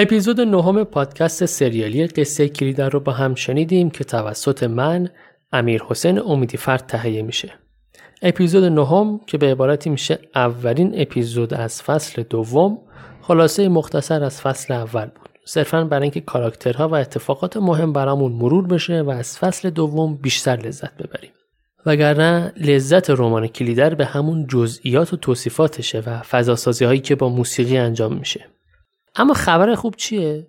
اپیزود 0.00 0.40
نهم 0.40 0.84
پادکست 0.84 1.46
سریالی 1.46 2.06
قصه 2.06 2.48
کلیدر 2.48 2.88
رو 2.88 3.00
با 3.00 3.12
هم 3.12 3.34
شنیدیم 3.34 3.90
که 3.90 4.04
توسط 4.04 4.62
من 4.62 5.08
امیر 5.52 5.82
حسین 5.88 6.18
امیدی 6.18 6.56
فرد 6.56 6.86
تهیه 6.86 7.22
میشه. 7.22 7.52
اپیزود 8.22 8.64
نهم 8.64 9.20
که 9.26 9.38
به 9.38 9.50
عبارتی 9.50 9.90
میشه 9.90 10.18
اولین 10.34 11.00
اپیزود 11.00 11.54
از 11.54 11.82
فصل 11.82 12.22
دوم 12.22 12.78
خلاصه 13.20 13.68
مختصر 13.68 14.24
از 14.24 14.40
فصل 14.40 14.74
اول 14.74 15.04
بود. 15.04 15.28
صرفا 15.44 15.84
برای 15.84 16.02
اینکه 16.02 16.20
کاراکترها 16.20 16.88
و 16.88 16.94
اتفاقات 16.94 17.56
مهم 17.56 17.92
برامون 17.92 18.32
مرور 18.32 18.66
بشه 18.66 19.02
و 19.02 19.10
از 19.10 19.38
فصل 19.38 19.70
دوم 19.70 20.16
بیشتر 20.16 20.56
لذت 20.56 20.96
ببریم. 20.96 21.30
وگرنه 21.86 22.52
لذت 22.56 23.10
رمان 23.10 23.46
کلیدر 23.46 23.94
به 23.94 24.04
همون 24.04 24.46
جزئیات 24.46 25.12
و 25.12 25.16
توصیفاتشه 25.16 26.00
و 26.06 26.22
فضاسازی 26.22 26.84
هایی 26.84 27.00
که 27.00 27.14
با 27.14 27.28
موسیقی 27.28 27.78
انجام 27.78 28.14
میشه. 28.14 28.44
اما 29.18 29.34
خبر 29.34 29.74
خوب 29.74 29.94
چیه؟ 29.96 30.46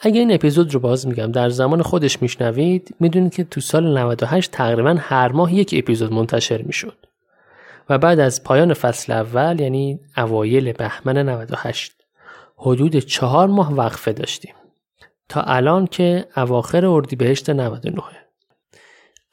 اگه 0.00 0.20
این 0.20 0.32
اپیزود 0.32 0.74
رو 0.74 0.80
باز 0.80 1.06
میگم 1.06 1.32
در 1.32 1.48
زمان 1.48 1.82
خودش 1.82 2.22
میشنوید 2.22 2.94
می‌دونید 3.00 3.34
که 3.34 3.44
تو 3.44 3.60
سال 3.60 3.98
98 3.98 4.50
تقریبا 4.50 4.96
هر 5.00 5.32
ماه 5.32 5.54
یک 5.54 5.74
اپیزود 5.78 6.12
منتشر 6.12 6.62
می‌شد. 6.62 6.96
و 7.88 7.98
بعد 7.98 8.20
از 8.20 8.44
پایان 8.44 8.74
فصل 8.74 9.12
اول 9.12 9.60
یعنی 9.60 10.00
اوایل 10.16 10.72
بهمن 10.72 11.18
98 11.28 11.92
حدود 12.56 12.96
چهار 12.96 13.48
ماه 13.48 13.74
وقفه 13.74 14.12
داشتیم. 14.12 14.54
تا 15.28 15.40
الان 15.40 15.86
که 15.86 16.26
اواخر 16.36 16.86
اردیبهشت 16.86 17.50
99 17.50 18.02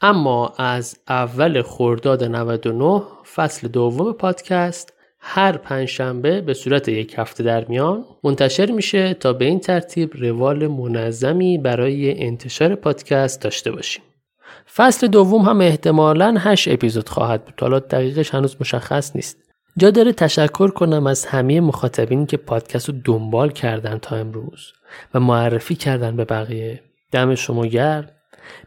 اما 0.01 0.53
از 0.58 0.97
اول 1.08 1.62
خرداد 1.62 2.24
99 2.24 3.01
فصل 3.36 3.68
دوم 3.68 4.14
پادکست 4.14 4.93
هر 5.28 5.58
پنجشنبه 5.58 6.42
به 6.42 6.54
صورت 6.54 6.88
یک 6.88 7.16
هفته 7.18 7.44
در 7.44 7.66
میان 7.66 8.06
منتشر 8.24 8.72
میشه 8.72 9.14
تا 9.14 9.34
به 9.34 9.46
این 9.46 9.60
ترتیب 9.60 10.12
روال 10.16 10.68
منظمی 10.68 11.58
برای 11.58 12.24
انتشار 12.24 12.76
پادکست 12.76 13.42
داشته 13.42 13.72
باشیم. 13.72 14.04
فصل 14.76 15.08
دوم 15.08 15.42
هم 15.42 15.62
احتمالا 15.62 16.36
8 16.40 16.68
اپیزود 16.68 17.10
خواهد 17.10 17.46
بود. 17.46 17.54
حالا 17.62 17.80
دقیقش 17.80 18.34
هنوز 18.34 18.56
مشخص 18.60 19.16
نیست. 19.16 19.38
جا 19.78 19.90
داره 19.92 20.14
تشکر 20.14 20.68
کنم 20.68 21.08
از 21.08 21.26
همه 21.26 21.62
مخاطبینی 21.62 22.26
که 22.26 22.38
پادکست 22.38 22.90
رو 22.90 22.96
دنبال 23.04 23.50
کردن 23.50 23.98
تا 23.98 24.16
امروز 24.16 24.74
و 25.14 25.20
معرفی 25.20 25.76
کردن 25.76 26.16
به 26.16 26.26
بقیه. 26.26 26.82
دم 27.12 27.36
شما 27.36 27.66
گرد. 27.66 28.16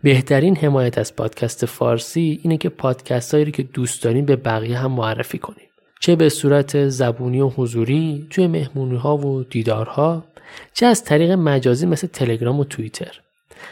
بهترین 0.02 0.56
حمایت 0.56 0.98
از 0.98 1.16
پادکست 1.16 1.66
فارسی 1.66 2.40
اینه 2.42 2.56
که 2.56 2.68
پادکست 2.68 3.34
هایی 3.34 3.50
که 3.50 3.62
دوست 3.62 4.02
دارین 4.02 4.24
به 4.24 4.36
بقیه 4.36 4.78
هم 4.78 4.92
معرفی 4.92 5.38
کنید. 5.38 5.67
چه 6.00 6.16
به 6.16 6.28
صورت 6.28 6.88
زبونی 6.88 7.40
و 7.40 7.48
حضوری 7.48 8.26
توی 8.30 8.46
مهمونی 8.46 8.96
ها 8.96 9.16
و 9.16 9.42
دیدارها 9.42 10.24
چه 10.74 10.86
از 10.86 11.04
طریق 11.04 11.30
مجازی 11.30 11.86
مثل 11.86 12.06
تلگرام 12.06 12.60
و 12.60 12.64
توییتر. 12.64 13.20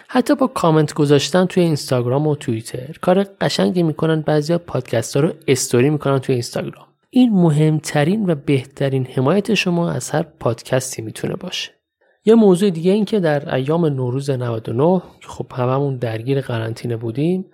حتی 0.09 0.35
با 0.35 0.47
کامنت 0.47 0.95
گذاشتن 0.95 1.45
توی 1.45 1.63
اینستاگرام 1.63 2.27
و 2.27 2.35
توییتر. 2.35 2.97
کار 3.01 3.27
قشنگی 3.41 3.83
می‌کنن 3.83 4.21
بعضیا 4.21 4.59
پادکست 4.59 5.17
ها 5.17 5.23
رو 5.23 5.33
استوری 5.49 5.91
می‌کنن 5.91 6.19
توی 6.19 6.33
اینستاگرام. 6.33 6.87
این 7.11 7.33
مهمترین 7.33 8.31
و 8.31 8.35
بهترین 8.35 9.07
حمایت 9.07 9.55
شما 9.55 9.91
از 9.91 10.11
هر 10.11 10.23
پادکستی 10.23 11.03
می‌تونه 11.03 11.35
باشه. 11.35 11.71
یه 12.25 12.35
موضوع 12.35 12.71
دیگه 12.71 12.93
این 12.93 13.05
که 13.05 13.21
در 13.21 13.55
ایام 13.55 13.87
نوروز 13.87 14.31
99 14.31 15.03
که 15.21 15.29
خب 15.29 15.47
هممون 15.53 15.97
درگیر 15.97 16.41
قرنطینه 16.41 16.97
بودیم 16.97 17.45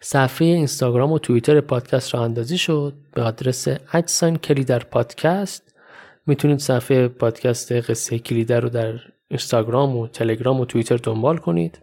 صفحه 0.00 0.48
اینستاگرام 0.48 1.12
و 1.12 1.18
توییتر 1.18 1.60
پادکست 1.60 2.14
راه 2.14 2.24
اندازی 2.24 2.58
شد. 2.58 2.94
به 3.14 3.22
آدرس 3.22 3.68
at 3.92 4.07
sign 4.07 4.36
کلیدر 4.36 4.78
پادکست. 4.78 5.74
می‌تونید 6.26 6.58
صفحه 6.58 7.08
پادکست 7.08 7.72
قصه 7.72 8.18
کلیدر 8.18 8.60
رو 8.60 8.68
در 8.68 8.94
اینستاگرام 9.28 9.96
و 9.96 10.08
تلگرام 10.08 10.60
و 10.60 10.64
توییتر 10.64 10.96
دنبال 10.96 11.36
کنید. 11.36 11.78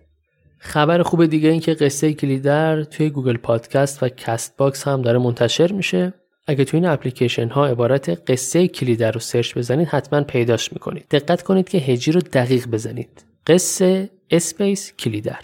خبر 0.58 1.04
خوب 1.04 1.26
دیگه 1.26 1.50
این 1.50 1.60
که 1.60 1.74
قصه 1.74 2.14
کلیدر 2.14 2.84
توی 2.84 3.10
گوگل 3.10 3.38
پادکست 3.38 4.04
و 4.04 4.10
کست 4.10 4.58
باکس 4.58 4.88
هم 4.88 5.02
داره 5.02 5.20
منتشر 5.20 5.72
میشه. 5.72 6.14
اگه 6.48 6.66
توی 6.66 6.80
این 6.80 6.90
اپلیکیشن 6.90 7.50
ها 7.50 7.68
عبارت 7.68 8.32
قصه 8.32 8.68
کلیدر 8.68 9.12
رو 9.12 9.20
search 9.20 9.58
بزنید 9.58 9.88
حتما 9.88 10.22
پیداش 10.22 10.74
می‌کنید. 10.74 11.06
دقت 11.12 11.42
کنید 11.44 11.70
که 11.70 11.78
هجی 11.78 12.12
رو 12.12 12.22
دقیق 12.22 12.68
بزنید. 12.68 13.26
قصه 13.48 14.10
space 14.32 14.94
کلیدر. 14.94 15.40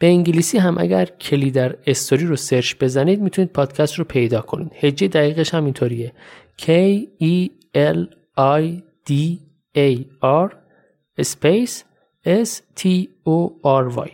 به 0.00 0.06
انگلیسی 0.06 0.58
هم 0.58 0.78
اگر 0.78 1.04
Kelidar 1.04 1.74
Story 1.86 2.26
رو 2.26 2.36
search 2.36 2.74
بزنید 2.80 3.20
می‌تونید 3.20 3.52
پادکست 3.52 3.94
رو 3.94 4.04
پیدا 4.04 4.40
کنید. 4.40 4.72
هجی 4.80 5.08
دقیقش 5.08 5.54
هم 5.54 5.64
اینطوریه. 5.64 6.12
K 6.62 6.64
E 7.22 7.48
L 7.76 7.98
I 8.60 8.64
D 9.10 9.12
A 9.76 9.98
R 10.46 10.54
space 11.18 11.84
S 12.26 12.48
T 12.80 12.88
O 13.26 13.50
R 13.64 13.96
Y. 13.96 14.10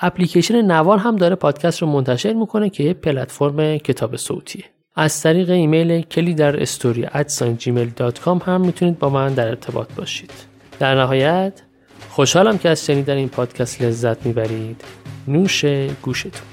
اپلیکیشن 0.00 0.62
نوار 0.62 0.98
هم 0.98 1.16
داره 1.16 1.34
پادکست 1.34 1.82
رو 1.82 1.88
منتشر 1.88 2.32
می‌کنه 2.32 2.70
که 2.70 2.84
یه 2.84 2.94
پلتفرم 2.94 3.78
کتاب 3.78 4.16
صوتیه. 4.16 4.64
از 4.96 5.22
طریق 5.22 5.50
ایمیل 5.50 6.02
Kelidar 6.02 6.62
Story 6.62 7.06
هم 8.46 8.60
می‌تونید 8.60 8.98
با 8.98 9.08
من 9.08 9.34
در 9.34 9.48
ارتباط 9.48 9.94
باشید. 9.94 10.32
در 10.78 10.94
نهایت 10.94 11.62
خوشحالم 12.10 12.58
که 12.58 12.68
از 12.68 12.86
شنیدن 12.86 13.16
این 13.16 13.28
پادکست 13.28 13.82
لذت 13.82 14.26
می‌برید. 14.26 14.80
نوش 15.28 15.64
گوشتون. 16.02 16.51